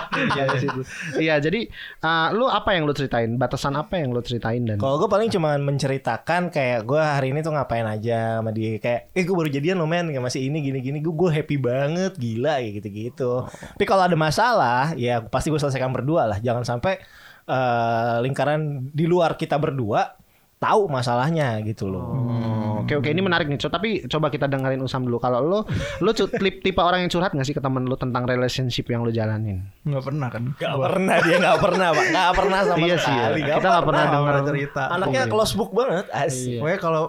Iya, 1.20 1.36
jadi 1.44 1.68
uh, 2.02 2.32
lu 2.34 2.48
apa 2.48 2.74
yang 2.74 2.88
lu 2.88 2.96
ceritain? 2.96 3.36
Batasan 3.36 3.76
apa 3.76 4.00
yang 4.00 4.16
lu 4.16 4.24
ceritain 4.24 4.64
dan 4.64 4.80
Kalau 4.80 4.96
gue 4.98 5.10
paling 5.12 5.28
cuma 5.30 5.60
menceritakan 5.60 6.50
kayak 6.50 6.88
gue 6.88 6.98
hari 6.98 7.36
ini 7.36 7.44
tuh 7.44 7.54
ngapain 7.54 7.84
aja 7.86 8.40
sama 8.40 8.56
dia 8.56 8.80
kayak, 8.80 9.12
eh 9.12 9.24
gue 9.28 9.36
baru 9.36 9.52
jadian 9.52 9.84
loh 9.84 9.90
men, 9.90 10.10
kayak 10.10 10.24
masih 10.24 10.48
ini 10.48 10.64
gini 10.64 10.80
gini, 10.80 10.98
gue 11.04 11.12
gue 11.12 11.30
happy 11.30 11.58
banget, 11.60 12.16
gila 12.16 12.58
kayak 12.58 12.74
gitu 12.82 12.88
gitu. 12.90 13.32
Tapi 13.46 13.86
kalau 13.86 14.08
ada 14.08 14.18
masalah, 14.18 14.96
ya 14.96 15.22
pasti 15.22 15.52
gue 15.52 15.60
selesaikan 15.60 15.92
berdua 15.92 16.26
lah. 16.26 16.38
Jangan 16.40 16.64
sampai 16.64 16.98
eh, 17.46 18.16
lingkaran 18.24 18.90
di 18.96 19.06
luar 19.06 19.36
kita 19.36 19.60
berdua 19.60 20.16
tahu 20.58 20.88
masalahnya 20.88 21.60
gitu 21.62 21.86
loh. 21.86 22.06
Oh, 22.08 22.74
Oke 22.82 22.96
oke 22.96 23.08
ini 23.08 23.20
menarik 23.20 23.46
nih. 23.46 23.58
Co- 23.58 23.68
Tapi 23.68 24.06
coba 24.06 24.30
kita 24.30 24.46
dengerin 24.46 24.80
Usam 24.80 25.04
dulu. 25.04 25.18
Kalau 25.18 25.40
lu 25.40 25.60
lu 26.00 26.12
cu- 26.12 26.32
tip- 26.32 26.62
tipe 26.62 26.78
orang 26.78 27.02
yang 27.02 27.10
curhat 27.10 27.32
gak 27.32 27.44
sih 27.44 27.52
ke 27.52 27.60
temen 27.60 27.84
lu 27.84 27.96
tentang 27.96 28.24
relationship 28.24 28.86
yang 28.86 29.02
lu 29.02 29.10
jalanin? 29.10 29.66
Nggak 29.84 30.04
pernah 30.04 30.28
kan? 30.30 30.44
Gak 30.56 30.72
Gua- 30.72 30.86
pernah 30.88 31.16
dia 31.20 31.38
gak 31.40 31.60
pernah 31.60 31.88
pak, 31.92 32.06
gak 32.08 32.32
pernah 32.36 32.60
sama 32.64 32.78
Iya 32.80 32.96
sih 32.96 33.10
ya. 33.10 33.26
sekali. 33.26 33.40
Kita 33.44 33.68
nggak 33.68 33.84
pernah 33.84 34.02
Nggak 34.02 34.14
denger 34.16 34.30
pernah 34.32 34.48
cerita. 34.48 34.82
Anaknya 34.88 35.22
Iya. 35.22 35.32
close 35.32 35.54
book 35.54 35.72
banget, 35.72 36.06
asik. 36.10 36.58
Pokoknya 36.58 36.80
kalau 36.80 37.04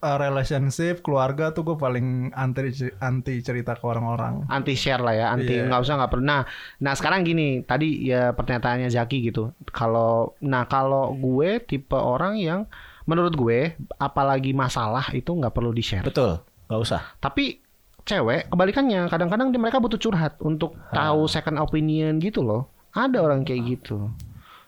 uh, 0.00 0.18
relationship 0.18 0.94
keluarga 1.00 1.44
tuh 1.50 1.62
gue 1.64 1.76
paling 1.76 2.06
anti 2.32 2.60
anti 2.98 3.34
cerita 3.38 3.72
ke 3.72 3.84
orang-orang. 3.84 4.44
anti 4.48 4.74
share 4.74 4.98
lah 4.98 5.14
ya 5.14 5.26
anti 5.30 5.54
Iya. 5.54 5.64
nggak 5.64 5.80
usah 5.80 5.94
nggak 5.96 6.12
pernah 6.12 6.40
nah 6.76 6.92
sekarang 6.92 7.22
gini 7.22 7.62
tadi 7.62 8.04
ya 8.04 8.30
pernyataannya 8.30 8.90
Zaki 8.90 9.22
gitu 9.24 9.54
kalau 9.66 10.34
nah 10.40 10.66
kalau 10.66 11.14
gue 11.14 11.56
tipe 11.60 11.94
orang 11.94 12.34
yang 12.34 12.66
menurut 13.12 13.36
gue 13.36 13.76
apalagi 14.00 14.56
masalah 14.56 15.12
itu 15.12 15.28
nggak 15.28 15.52
perlu 15.52 15.68
di 15.70 15.84
share 15.84 16.02
Betul, 16.02 16.40
gak 16.66 16.80
usah. 16.80 17.00
tapi 17.20 17.60
cewek 18.02 18.50
kebalikannya 18.50 19.06
kadang-kadang 19.06 19.52
mereka 19.54 19.78
butuh 19.78 20.00
curhat 20.00 20.34
untuk 20.40 20.74
tahu 20.90 21.28
second 21.28 21.60
opinion 21.60 22.18
gitu 22.18 22.42
loh. 22.42 22.66
Ada 22.90 23.22
orang 23.22 23.46
kayak 23.46 23.62
gitu. 23.78 24.10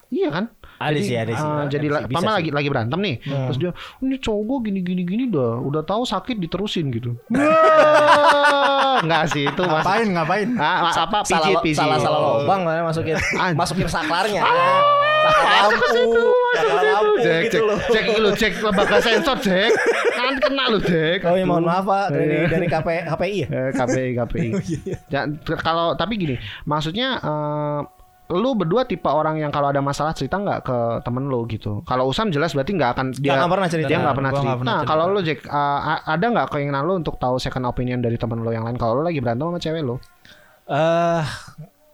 Iya 0.08 0.30
kan? 0.30 0.44
Ada 0.78 0.98
sih, 1.02 1.16
ada 1.18 1.32
sih. 1.34 1.42
Ada 1.42 1.66
jadi 1.66 1.86
bisa 2.06 2.14
Pama 2.14 2.30
sih. 2.30 2.36
lagi 2.38 2.50
lagi 2.54 2.68
berantem 2.70 3.00
nih. 3.02 3.16
Terus 3.26 3.58
dia 3.58 3.70
ini 4.00 4.16
cowok 4.22 4.42
gue 4.46 4.58
gini 4.70 4.80
gini 4.86 5.02
gini 5.02 5.24
dah 5.26 5.58
udah 5.58 5.82
tahu 5.82 6.06
sakit 6.06 6.38
diterusin 6.38 6.94
gitu 6.94 7.18
Wah, 8.94 9.02
nggak 9.02 9.22
sih 9.28 9.42
itu 9.44 9.62
mas 9.64 9.82
Ngapain 9.82 10.06
ngapain? 10.08 10.48
Ah, 10.54 10.86
ah, 10.86 10.94
apa 11.02 11.18
salah 11.24 11.50
pijit 11.50 11.62
pijit. 11.66 11.78
salah 11.78 11.98
salah 11.98 12.20
lobang 12.38 12.62
lah 12.62 12.86
masukin 12.86 13.18
Anjing. 13.42 13.58
masukin 13.58 13.86
saklarnya 13.86 14.42
saklar 15.24 15.66
lampu 15.66 15.86
saklar 16.54 16.84
lampu 16.84 17.12
Cek, 17.16 17.40
gitu 17.42 17.56
cek, 17.56 17.62
loh 17.64 17.78
cek 17.82 18.04
lu, 18.14 18.30
cek 18.34 18.52
lembaga 18.60 18.96
sensor, 19.00 19.36
cek. 19.40 19.70
Kan 20.14 20.34
kena 20.38 20.64
lu, 20.68 20.78
cek. 20.78 21.18
oh 21.24 21.32
iya 21.32 21.44
mohon 21.44 21.64
maaf 21.64 21.82
pak 21.82 22.12
dari 22.12 22.24
Iya. 22.36 22.46
dari 22.46 22.66
KP, 22.66 22.88
HPI 23.08 23.36
ya 23.40 23.48
KPI, 23.72 24.08
KPI. 24.14 24.48
Ya, 25.08 25.20
kalau 25.58 25.96
tapi 25.96 26.14
gini, 26.14 26.36
maksudnya 26.64 27.16
eh, 27.18 27.80
lu 28.24 28.56
berdua 28.56 28.88
tipe 28.88 29.04
orang 29.04 29.36
yang 29.36 29.52
kalau 29.52 29.68
ada 29.68 29.84
masalah 29.84 30.16
cerita 30.16 30.40
nggak 30.40 30.64
ke 30.64 30.76
temen 31.04 31.28
lu 31.28 31.44
gitu. 31.44 31.84
Kalau 31.84 32.08
Usam 32.08 32.32
jelas 32.32 32.56
berarti 32.56 32.72
nggak 32.72 32.90
akan 32.92 33.06
dia 33.14 33.36
nggak 33.36 33.52
pernah 33.52 33.68
cerita. 33.68 33.88
Dia 33.88 33.98
nggak 34.00 34.16
pernah 34.16 34.32
cerita. 34.32 34.44
nggak 34.46 34.58
pernah 34.58 34.72
Nah, 34.72 34.78
cerita. 34.80 34.90
kalau 34.90 35.04
lu 35.06 35.20
Jack, 35.20 35.40
a- 35.44 36.04
ada 36.06 36.26
nggak 36.32 36.46
keinginan 36.48 36.82
lu 36.82 36.94
untuk 36.96 37.14
tahu 37.16 37.36
second 37.36 37.64
opinion 37.64 38.00
dari 38.00 38.16
temen 38.16 38.40
lu 38.40 38.48
yang 38.48 38.64
lain? 38.64 38.76
Kalau 38.76 38.96
lu 38.96 39.04
lagi 39.04 39.20
berantem 39.20 39.44
sama 39.44 39.60
cewek 39.60 39.82
lu? 39.82 39.96
eh 40.64 41.22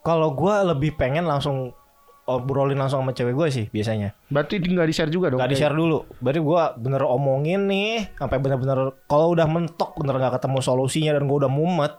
kalau 0.00 0.30
gue 0.30 0.54
lebih 0.70 0.94
pengen 0.94 1.26
langsung 1.26 1.74
obrolin 2.22 2.78
langsung 2.78 3.02
sama 3.02 3.10
cewek 3.10 3.34
gue 3.34 3.48
sih 3.50 3.66
biasanya 3.66 4.14
Berarti 4.30 4.62
nggak 4.62 4.86
di 4.86 4.94
share 4.94 5.10
juga 5.10 5.34
dong? 5.34 5.42
Gak 5.42 5.50
di 5.50 5.58
share 5.58 5.74
dulu 5.74 6.06
Berarti 6.22 6.38
gue 6.38 6.62
bener 6.78 7.02
omongin 7.02 7.66
nih 7.66 8.14
Sampai 8.14 8.38
bener-bener 8.38 8.94
Kalau 9.04 9.34
udah 9.34 9.50
mentok 9.50 9.98
Bener 9.98 10.14
gak 10.16 10.38
ketemu 10.38 10.62
solusinya 10.62 11.10
Dan 11.10 11.26
gue 11.26 11.36
udah 11.36 11.50
mumet 11.50 11.90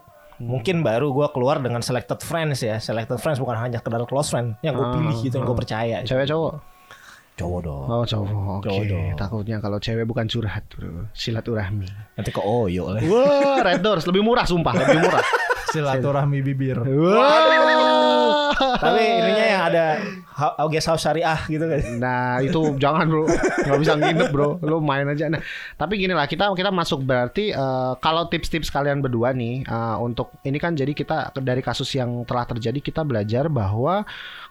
Mungkin 0.42 0.82
baru 0.82 1.14
gue 1.14 1.28
keluar 1.30 1.62
dengan 1.62 1.86
selected 1.86 2.18
friends 2.26 2.66
ya 2.66 2.82
Selected 2.82 3.22
friends 3.22 3.38
bukan 3.38 3.58
hanya 3.62 3.78
kedar 3.78 4.02
close 4.10 4.34
friend 4.34 4.58
Yang 4.66 4.82
gue 4.82 4.88
pilih 4.98 5.16
gitu 5.22 5.36
Yang 5.38 5.46
gue 5.54 5.58
percaya 5.62 5.98
Cewek 6.02 6.26
cowok? 6.26 6.54
Cowok 7.38 7.60
dong 7.62 7.86
Oh 7.86 8.04
cowok, 8.04 8.30
oke. 8.30 8.66
Cowok 8.68 8.84
dong. 8.90 9.06
Takutnya 9.16 9.58
kalau 9.64 9.78
cewek 9.80 10.06
bukan 10.06 10.26
curhat. 10.28 10.66
Silaturahmi. 11.16 11.88
Nanti 12.18 12.30
ke 12.30 12.42
Oyo 12.42 12.92
lah 12.92 13.02
Wah, 13.06 13.62
Red 13.64 13.82
Doors 13.86 14.06
lebih 14.10 14.22
murah 14.26 14.44
sumpah, 14.44 14.74
lebih 14.76 15.00
murah. 15.06 15.24
Silaturahmi 15.72 16.40
bibir. 16.44 16.78
Wah. 16.84 18.52
Tapi 18.62 19.02
ininya 19.02 19.46
yang 19.48 19.64
ada 19.74 19.86
ha- 20.38 20.56
Guest 20.70 20.92
House 20.92 21.04
Syariah 21.04 21.40
gitu 21.50 21.66
kan 21.66 21.82
Nah 21.98 22.38
itu 22.44 22.76
jangan 22.78 23.08
bro, 23.10 23.26
nggak 23.66 23.80
bisa 23.80 23.94
nginep 23.98 24.30
bro, 24.30 24.60
lu 24.62 24.84
main 24.84 25.08
aja. 25.08 25.32
Nah 25.32 25.42
tapi 25.80 25.98
gini 25.98 26.14
lah 26.14 26.28
kita 26.30 26.52
kita 26.54 26.70
masuk 26.70 27.02
berarti 27.02 27.56
eh, 27.56 27.94
kalau 27.98 28.28
tips-tips 28.28 28.70
kalian 28.70 29.02
berdua 29.02 29.34
nih 29.34 29.66
eh, 29.66 29.96
untuk 29.98 30.36
ini 30.46 30.58
kan 30.62 30.78
jadi 30.78 30.92
kita 30.94 31.34
dari 31.42 31.64
kasus 31.64 31.90
yang 31.96 32.28
telah 32.28 32.46
terjadi 32.46 32.80
kita 32.84 33.02
belajar 33.02 33.48
bahwa 33.50 34.04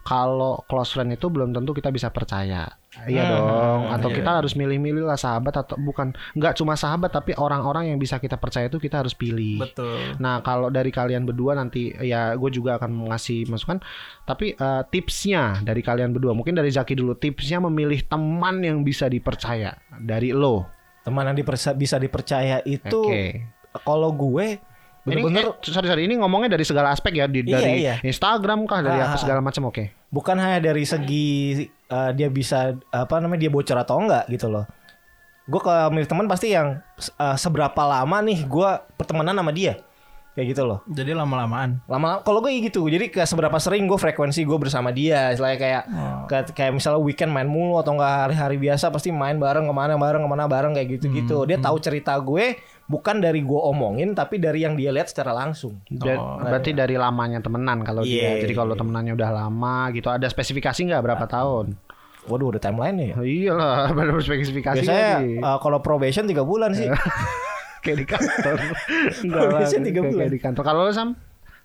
kalau 0.03 0.65
close 0.67 0.97
friend 0.97 1.13
itu 1.15 1.29
belum 1.29 1.53
tentu 1.53 1.77
kita 1.77 1.93
bisa 1.93 2.09
percaya. 2.11 2.80
Iya 2.91 3.23
dong, 3.31 3.87
atau 3.87 4.11
kita 4.11 4.43
harus 4.43 4.59
milih-milih 4.59 5.07
lah 5.07 5.15
sahabat 5.15 5.55
atau 5.55 5.79
bukan 5.79 6.11
nggak 6.35 6.59
cuma 6.59 6.75
sahabat 6.75 7.15
tapi 7.15 7.39
orang-orang 7.39 7.95
yang 7.95 8.03
bisa 8.03 8.19
kita 8.19 8.35
percaya 8.35 8.67
itu 8.67 8.83
kita 8.83 8.99
harus 8.99 9.15
pilih. 9.15 9.63
Betul. 9.63 10.19
Nah 10.19 10.43
kalau 10.43 10.75
dari 10.75 10.91
kalian 10.91 11.23
berdua 11.23 11.55
nanti 11.55 11.95
ya 11.95 12.35
gue 12.35 12.51
juga 12.51 12.83
akan 12.83 13.07
ngasih 13.07 13.47
masukan. 13.47 13.79
Tapi 14.27 14.59
eh, 14.59 14.83
tipsnya 14.91 15.63
dari 15.63 15.87
kalian 15.87 16.11
berdua 16.11 16.35
mungkin 16.35 16.59
dari 16.59 16.67
Zaki 16.67 16.99
dulu 16.99 17.15
tipsnya 17.15 17.63
memilih 17.63 18.03
teman 18.03 18.59
yang 18.59 18.83
bisa 18.83 19.07
dipercaya 19.07 19.71
dari 19.95 20.35
lo. 20.35 20.67
Teman 21.07 21.31
yang 21.31 21.39
dipersa- 21.39 21.79
bisa 21.79 21.95
dipercaya 21.95 22.59
itu 22.67 23.07
Oke. 23.07 23.47
Kalau 23.87 24.11
gue 24.11 24.59
Ini 25.01 25.17
Bener-bener 25.17 25.57
eh, 25.57 25.71
sorry 25.71 25.89
sorry 25.89 26.03
ini 26.05 26.19
ngomongnya 26.19 26.59
dari 26.59 26.67
segala 26.67 26.93
aspek 26.93 27.17
ya 27.17 27.25
di, 27.25 27.41
Iya, 27.41 27.55
dari 27.57 27.73
iya. 27.81 27.95
Instagram 28.05 28.69
kah 28.69 28.85
dari 28.85 29.01
Ah, 29.01 29.09
apa 29.09 29.17
ah, 29.17 29.21
segala 29.23 29.41
macam 29.41 29.71
oke. 29.71 30.11
bukan 30.11 30.37
hanya 30.37 30.61
dari 30.61 30.85
segi 30.85 31.65
uh, 31.91 32.11
dia 32.15 32.31
bisa 32.31 32.79
apa 32.95 33.19
namanya 33.19 33.47
dia 33.47 33.53
bocor 33.53 33.77
atau 33.77 34.01
enggak 34.01 34.25
gitu 34.31 34.49
loh. 34.49 34.65
Gue 35.51 35.59
kalau 35.59 35.91
milih 35.91 36.07
teman 36.07 36.31
pasti 36.31 36.55
yang 36.55 36.79
uh, 37.19 37.37
seberapa 37.37 37.83
lama 37.83 38.23
nih 38.23 38.47
gue 38.47 38.71
pertemanan 38.95 39.35
sama 39.35 39.51
dia 39.51 39.83
kayak 40.35 40.47
gitu 40.55 40.63
loh. 40.63 40.79
Jadi 40.87 41.11
lama-lamaan. 41.11 41.83
Lama 41.91 42.23
kalau 42.23 42.39
gue 42.41 42.55
gitu 42.63 42.87
jadi 42.87 43.11
kayak 43.11 43.27
seberapa 43.27 43.59
sering 43.59 43.91
gue 43.91 43.99
frekuensi 43.99 44.47
gue 44.47 44.59
bersama 44.59 44.95
dia, 44.95 45.35
istilahnya 45.35 45.59
kayak 45.59 45.83
kayak, 46.31 46.45
kayak 46.55 46.73
misalnya 46.75 47.03
weekend 47.03 47.35
main 47.35 47.51
mulu 47.51 47.83
atau 47.83 47.99
enggak 47.99 48.31
hari-hari 48.31 48.57
biasa 48.63 48.95
pasti 48.95 49.11
main 49.11 49.37
bareng 49.43 49.67
ke 49.67 49.75
mana 49.75 49.99
bareng 49.99 50.23
ke 50.23 50.31
mana 50.31 50.45
bareng 50.47 50.73
kayak 50.79 50.89
gitu 51.01 51.07
gitu. 51.11 51.37
Dia 51.51 51.59
tahu 51.59 51.77
cerita 51.83 52.15
gue 52.23 52.57
bukan 52.91 53.23
dari 53.23 53.43
gue 53.47 53.61
omongin 53.71 54.19
tapi 54.19 54.43
dari 54.43 54.67
yang 54.67 54.79
dia 54.79 54.95
lihat 54.95 55.11
secara 55.11 55.35
langsung. 55.35 55.83
Ber- 55.91 56.43
berarti 56.47 56.75
dari 56.75 56.95
lamanya 56.95 57.43
temenan 57.43 57.83
kalau 57.83 58.07
dia. 58.07 58.39
Iya, 58.39 58.47
Jadi 58.47 58.53
kalau 58.55 58.75
iya. 58.75 58.81
temenannya 58.81 59.13
udah 59.19 59.31
lama 59.31 59.91
gitu 59.95 60.11
ada 60.11 60.27
spesifikasi 60.31 60.79
nggak 60.91 61.03
berapa 61.03 61.27
tahun? 61.27 61.75
Waduh, 62.29 62.53
ada 62.53 62.61
timeline 62.61 62.97
ya. 63.01 63.15
Oh, 63.17 63.25
iyalah, 63.25 63.89
pada 63.97 64.13
spesifikasi 64.21 64.85
Biasanya 64.85 65.41
uh, 65.41 65.59
kalau 65.59 65.81
probation 65.81 66.29
3 66.29 66.37
bulan 66.45 66.77
sih. 66.77 66.87
kayak 67.81 67.97
di 67.97 68.07
kantor. 68.07 68.57
Enggak 69.25 69.43
lah, 69.43 69.61
kayak- 69.63 69.95
bulan. 69.95 70.13
kayak 70.17 70.33
di 70.33 70.41
kantor. 70.41 70.63
Kalau 70.63 70.81
lo 70.83 70.93
Sam, 70.93 71.11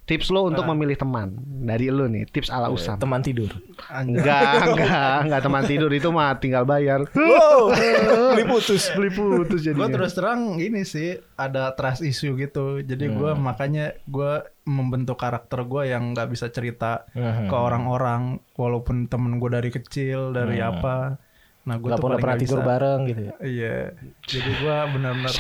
tips 0.06 0.30
lo 0.30 0.45
untuk 0.45 0.63
memilih 0.65 0.93
teman 0.95 1.34
dari 1.60 1.89
lo 1.89 2.06
nih, 2.06 2.25
tips 2.25 2.47
ala 2.47 2.69
Usam. 2.69 2.93
Teman 2.95 3.19
tidur. 3.19 3.49
Enggak, 3.88 4.54
enggak, 4.69 5.17
enggak 5.23 5.41
teman 5.41 5.63
tidur 5.63 5.89
itu 5.89 6.10
mah 6.10 6.36
tinggal 6.36 6.62
bayar. 6.63 7.10
Wow, 7.10 7.73
beli 8.32 8.45
putus. 8.45 8.91
Beli 8.91 9.10
putus 9.10 9.62
jadi. 9.62 9.73
gue 9.73 9.88
terus 9.89 10.13
terang 10.13 10.58
ini 10.58 10.84
sih 10.84 11.17
ada 11.36 11.73
trust 11.73 12.01
issue 12.01 12.36
gitu 12.36 12.80
jadi 12.80 13.10
gue 13.10 13.32
Hmm. 13.32 13.41
makanya 13.43 13.97
gue 14.06 14.34
membentuk 14.63 15.15
karakter 15.15 15.62
gue 15.63 15.88
yang 15.88 16.13
nggak 16.13 16.30
bisa 16.30 16.47
cerita 16.47 17.06
Hmm. 17.12 17.45
ke 17.45 17.56
orang-orang 17.56 18.21
walaupun 18.54 19.06
temen 19.06 19.36
gue 19.36 19.49
dari 19.49 19.69
kecil 19.69 20.32
dari 20.32 20.58
apa 20.60 21.17
nah 21.65 21.75
gue 21.75 21.89
tuh 21.89 21.97
pernah 21.97 22.15
paling 22.15 22.21
pernah 22.21 22.36
nggak 22.36 22.43
tidur 22.45 22.60
bisa. 22.60 22.69
bareng 22.69 22.99
gitu 23.06 23.21
ya. 23.21 23.34
iya 23.41 23.75
jadi 24.21 24.49
gue 24.56 24.75
benar-benar 24.93 25.34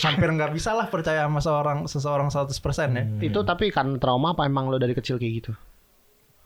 hampir 0.00 0.28
nggak 0.30 0.52
bisa 0.54 0.70
lah 0.70 0.86
percaya 0.86 1.26
sama 1.26 1.40
seorang 1.40 1.78
seseorang 1.84 2.28
100% 2.30 2.54
ya 2.94 3.02
Hmm. 3.04 3.18
itu 3.20 3.40
tapi 3.42 3.68
kan 3.68 3.98
trauma 3.98 4.32
apa 4.32 4.46
emang 4.46 4.66
lo 4.66 4.78
dari 4.78 4.92
kecil 4.92 5.18
kayak 5.18 5.34
gitu? 5.38 5.52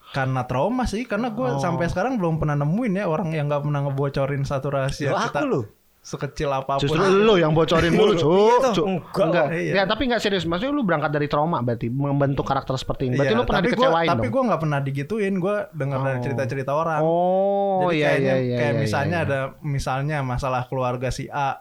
karena 0.08 0.40
trauma 0.42 0.88
sih 0.88 1.04
karena 1.04 1.28
gue 1.28 1.44
Oh. 1.46 1.60
sampai 1.60 1.84
sekarang 1.86 2.16
belum 2.16 2.40
pernah 2.40 2.56
nemuin 2.56 2.92
ya 2.96 3.04
orang 3.04 3.28
yang 3.28 3.44
nggak 3.46 3.60
pernah 3.60 3.80
ngebocorin 3.84 4.40
satu 4.42 4.72
rahasia 4.72 5.12
Loh, 5.12 5.20
aku 5.20 5.44
lu. 5.44 5.60
Sekecil 6.08 6.48
apa 6.48 6.80
pun 6.80 6.88
Justru 6.88 6.96
lo 7.20 7.36
yang 7.36 7.52
bocorin 7.52 7.92
mulu, 7.92 8.16
Cuk. 8.16 8.32
Iya 8.32 8.56
tuh. 8.62 8.72
Cuk. 8.74 8.86
Enggak. 8.88 9.20
Enggak. 9.20 9.46
Iya. 9.52 9.72
Ya, 9.74 9.82
tapi 9.84 10.02
enggak 10.08 10.20
serius. 10.20 10.42
Maksudnya 10.42 10.72
lu 10.72 10.80
berangkat 10.80 11.12
dari 11.12 11.28
trauma 11.28 11.60
berarti 11.60 11.86
membentuk 11.86 12.42
karakter 12.42 12.74
seperti 12.74 13.06
ini. 13.06 13.20
Berarti 13.20 13.30
Iya, 13.30 13.38
lu 13.38 13.44
pernah 13.44 13.60
tapi 13.60 13.68
gua- 13.68 13.76
dikecewain 13.84 14.08
tapi 14.08 14.18
dong. 14.22 14.32
gue 14.32 14.42
nggak 14.48 14.60
pernah 14.60 14.78
digituin 14.80 15.34
gue 15.36 15.56
dengar 15.70 15.98
dari 16.00 16.16
Oh. 16.16 16.22
cerita-cerita 16.24 16.72
orang 16.72 17.00
Oh, 17.00 17.78
Jadi 17.84 17.94
iya 17.94 18.06
kayaknya 18.08 18.24
iya 18.24 18.36
iya. 18.40 18.56
kayak 18.56 18.72
iya, 18.72 18.80
misalnya 18.80 19.18
iya. 19.18 19.26
ada 19.28 19.38
misalnya 19.60 20.16
masalah 20.22 20.62
keluarga 20.64 21.08
si 21.10 21.28
A. 21.28 21.60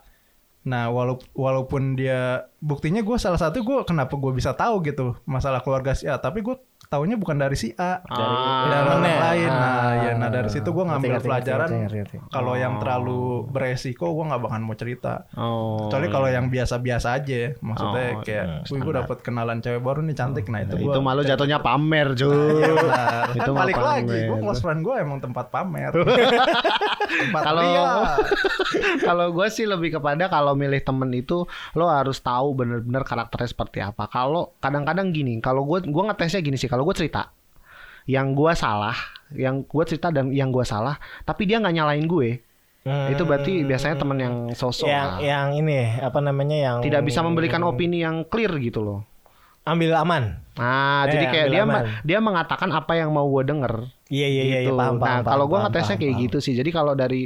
Nah, 0.63 0.87
walaupun 0.87 1.27
walaupun 1.33 1.81
dia 1.93 2.19
buktinya 2.59 2.99
gue 2.99 3.15
salah 3.15 3.37
satu 3.37 3.61
gue 3.61 3.83
kenapa 3.83 4.11
gue 4.13 4.31
bisa 4.31 4.51
tahu 4.51 4.79
gitu 4.81 5.15
masalah 5.23 5.59
keluarga 5.59 5.91
si 5.91 6.05
A, 6.05 6.15
tapi 6.17 6.39
gue 6.39 6.55
taunya 6.87 7.13
bukan 7.13 7.35
dari 7.35 7.53
si 7.53 7.71
A, 7.73 7.99
Ah. 8.01 8.65
dari 8.65 8.87
orang 8.87 9.01
lain. 9.03 9.49
Nah, 9.49 9.67
Ah. 9.69 9.91
ya 9.99 10.11
nah 10.13 10.29
dari 10.29 10.47
situ 10.47 10.67
gue 10.67 10.81
ngambil 10.81 11.19
pelajaran 11.19 11.69
kalau 12.27 12.53
yang 12.53 12.75
Oh. 12.75 12.79
terlalu 12.79 13.19
beresiko 13.45 14.11
gue 14.11 14.25
nggak 14.25 14.41
bakal 14.41 14.59
mau 14.59 14.73
cerita. 14.73 15.13
Oh. 15.33 15.83
Kecuali 15.83 16.07
kalau 16.07 16.27
yang 16.27 16.47
biasa-biasa 16.47 17.07
aja, 17.13 17.53
maksudnya 17.59 18.05
Oh, 18.09 18.21
kayak, 18.21 18.45
iya, 18.47 18.65
wih 18.65 18.79
gue 18.79 18.93
dapet 18.95 19.17
kenalan 19.19 19.59
cewek 19.59 19.79
baru 19.79 19.99
nih 20.01 20.15
cantik, 20.15 20.47
nah 20.47 20.61
itu 20.61 20.75
gue. 20.75 20.87
itu 20.87 20.99
malu 20.99 21.21
jatuhnya 21.21 21.59
pamer, 21.59 22.13
Cuk. 22.13 22.31
Iya 22.31 22.73
benar. 22.73 23.25
Itu 23.33 23.51
balik 23.51 23.75
lagi, 23.75 24.07
pamer. 24.07 24.27
gue 24.27 24.37
close 24.39 24.61
friend 24.61 24.81
gue 24.81 24.95
emang 24.95 25.19
tempat 25.19 25.45
pamer. 25.47 25.91
tempat 27.19 27.41
Kalau 27.41 27.63
kalau 29.03 29.27
gue 29.31 29.47
sih 29.47 29.63
lebih 29.63 29.95
kepada 29.95 30.27
kalau 30.27 30.53
milih 30.53 30.81
temen 30.81 31.09
itu 31.11 31.43
lo 31.73 31.85
harus 31.87 32.19
tahu 32.19 32.53
bener-bener 32.53 33.01
karakternya 33.01 33.47
seperti 33.47 33.79
apa. 33.79 34.07
Kalau 34.07 34.55
kadang-kadang 34.59 35.11
gini, 35.11 35.39
kalau 35.39 35.63
gue 35.63 35.83
gue 35.83 36.03
ngetesnya 36.05 36.41
gini 36.41 36.55
sih, 36.55 36.67
kalau 36.77 36.85
gue 36.85 36.95
cerita 36.95 37.33
yang 38.05 38.31
gue 38.31 38.53
salah, 38.53 38.93
yang 39.33 39.65
gue 39.65 39.83
cerita 39.83 40.07
dan 40.07 40.29
yang 40.29 40.47
gue 40.47 40.61
salah, 40.61 40.95
tapi 41.23 41.43
dia 41.43 41.57
nggak 41.57 41.73
nyalain 41.73 42.05
gue, 42.05 42.45
Hmm. 42.79 43.11
itu 43.11 43.19
berarti 43.21 43.65
biasanya 43.65 43.97
temen 43.97 44.15
yang 44.15 44.35
sosok 44.53 44.87
yang 44.87 45.09
lah. 45.09 45.19
yang 45.19 45.47
ini 45.51 45.99
apa 45.99 46.23
namanya 46.23 46.55
yang 46.55 46.77
tidak 46.79 47.03
bisa 47.03 47.19
memberikan 47.19 47.59
opini 47.61 47.99
yang 47.99 48.23
clear 48.23 48.53
gitu 48.55 48.79
loh. 48.79 48.99
ambil 49.65 49.91
aman. 49.97 50.39
Nah, 50.55 51.03
Eh, 51.03 51.11
jadi 51.11 51.25
kayak 51.27 51.47
dia 51.51 51.61
aman. 51.61 51.73
ma- 51.73 51.85
dia 51.99 52.19
mengatakan 52.21 52.71
apa 52.71 52.95
yang 52.95 53.11
mau 53.11 53.27
gue 53.27 53.43
denger. 53.43 53.91
Iya 54.07 54.23
iya 54.25 54.43
iya 54.45 54.57
gitu. 54.61 54.71
iya, 54.71 54.79
paham 54.79 54.95
paham. 54.95 55.03
nah, 55.03 55.19
kalau 55.21 55.35
paham, 55.37 55.41
gue 55.43 55.57
paham, 55.57 55.65
ngetesnya 55.67 55.87
paham, 55.89 55.99
kayak 55.99 56.13
paham. 56.13 56.23
gitu 56.23 56.37
sih. 56.39 56.53
Jadi 56.53 56.69
kalau 56.69 56.93
dari 56.93 57.21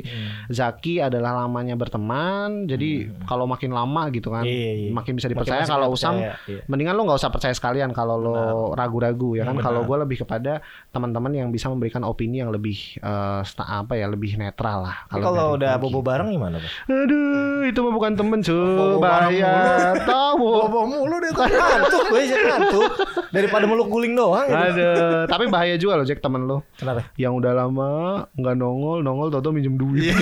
Zaki 0.47 0.93
adalah 0.97 1.31
lamanya 1.37 1.75
berteman, 1.75 2.65
jadi 2.65 2.89
kalau 3.23 3.45
makin 3.45 3.69
lama 3.69 4.09
gitu 4.09 4.29
kan, 4.29 4.41
Hmm. 4.41 4.49
Iya, 4.51 4.71
iya. 4.75 4.89
makin 4.91 5.13
bisa 5.13 5.27
dipercaya. 5.27 5.61
Kalau 5.63 5.87
Usam, 5.89 6.17
iya. 6.17 6.33
mendingan 6.65 6.93
lo 6.93 7.05
nggak 7.05 7.19
usah 7.19 7.29
percaya 7.29 7.53
sekalian 7.53 7.91
kalau 7.91 8.17
lo 8.17 8.37
ragu-ragu 8.73 9.37
ya 9.37 9.43
kan. 9.43 9.53
Hmm, 9.53 9.61
Kalau 9.61 9.81
gue 9.83 9.97
lebih 9.99 10.17
kepada 10.19 10.59
teman-teman 10.89 11.31
yang 11.31 11.47
bisa 11.49 11.67
memberikan 11.67 12.01
opini 12.01 12.41
yang 12.41 12.49
lebih 12.49 12.97
sta- 13.43 13.69
apa 13.77 13.93
ya, 13.93 14.09
lebih 14.09 14.35
netral 14.35 14.81
lah. 14.83 15.05
Kalau 15.07 15.53
udah 15.55 15.77
Zaki. 15.77 15.81
bobo 15.83 15.99
bareng 16.01 16.29
gimana, 16.29 16.57
Pak? 16.57 16.71
Aduh, 16.87 17.61
itu 17.63 17.79
mah 17.79 17.93
bukan 17.93 18.11
temen 18.15 18.39
cuy, 18.41 18.97
bahaya. 18.97 19.53
Tahu. 20.01 20.45
Bobo 20.65 20.79
mulu 20.83 21.15
deh 21.19 21.29
tuh. 21.29 21.45
ngantuk 21.45 22.01
gue 22.09 22.21
ngantuk 22.25 22.91
daripada 23.29 23.65
meluk 23.65 23.87
guling 23.87 24.13
doang 24.13 24.45
gitu. 24.45 24.57
Aduh, 24.57 25.23
tapi 25.27 25.45
bahaya 25.45 25.77
juga 25.77 25.93
loh 25.95 26.03
Jack 26.03 26.19
temen 26.19 26.43
lo. 26.43 26.65
Kenapa? 26.81 27.05
Yang 27.13 27.45
udah 27.45 27.53
lama 27.53 27.91
nggak 28.33 28.55
nongol, 28.57 29.05
nongol 29.05 29.29
toto 29.29 29.53
minjem 29.53 29.77
duit. 29.77 30.17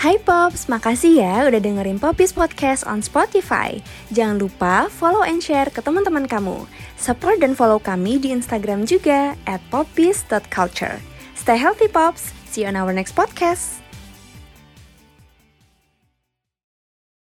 Hai 0.00 0.16
Pops, 0.20 0.68
makasih 0.68 1.24
ya 1.24 1.48
udah 1.48 1.60
dengerin 1.60 1.96
Popis 1.96 2.36
Podcast 2.36 2.84
on 2.84 3.00
Spotify. 3.00 3.80
Jangan 4.12 4.44
lupa 4.44 4.92
follow 4.92 5.24
and 5.24 5.40
share 5.40 5.72
ke 5.72 5.80
teman-teman 5.80 6.28
kamu. 6.28 6.68
Support 7.00 7.40
dan 7.40 7.56
follow 7.56 7.80
kami 7.80 8.20
di 8.20 8.28
Instagram 8.28 8.84
juga 8.84 9.36
at 9.48 9.64
popis.culture. 9.72 11.00
Stay 11.32 11.56
healthy 11.56 11.88
Pops, 11.88 12.36
see 12.44 12.64
you 12.64 12.68
on 12.68 12.76
our 12.76 12.92
next 12.92 13.16
podcast. 13.16 13.79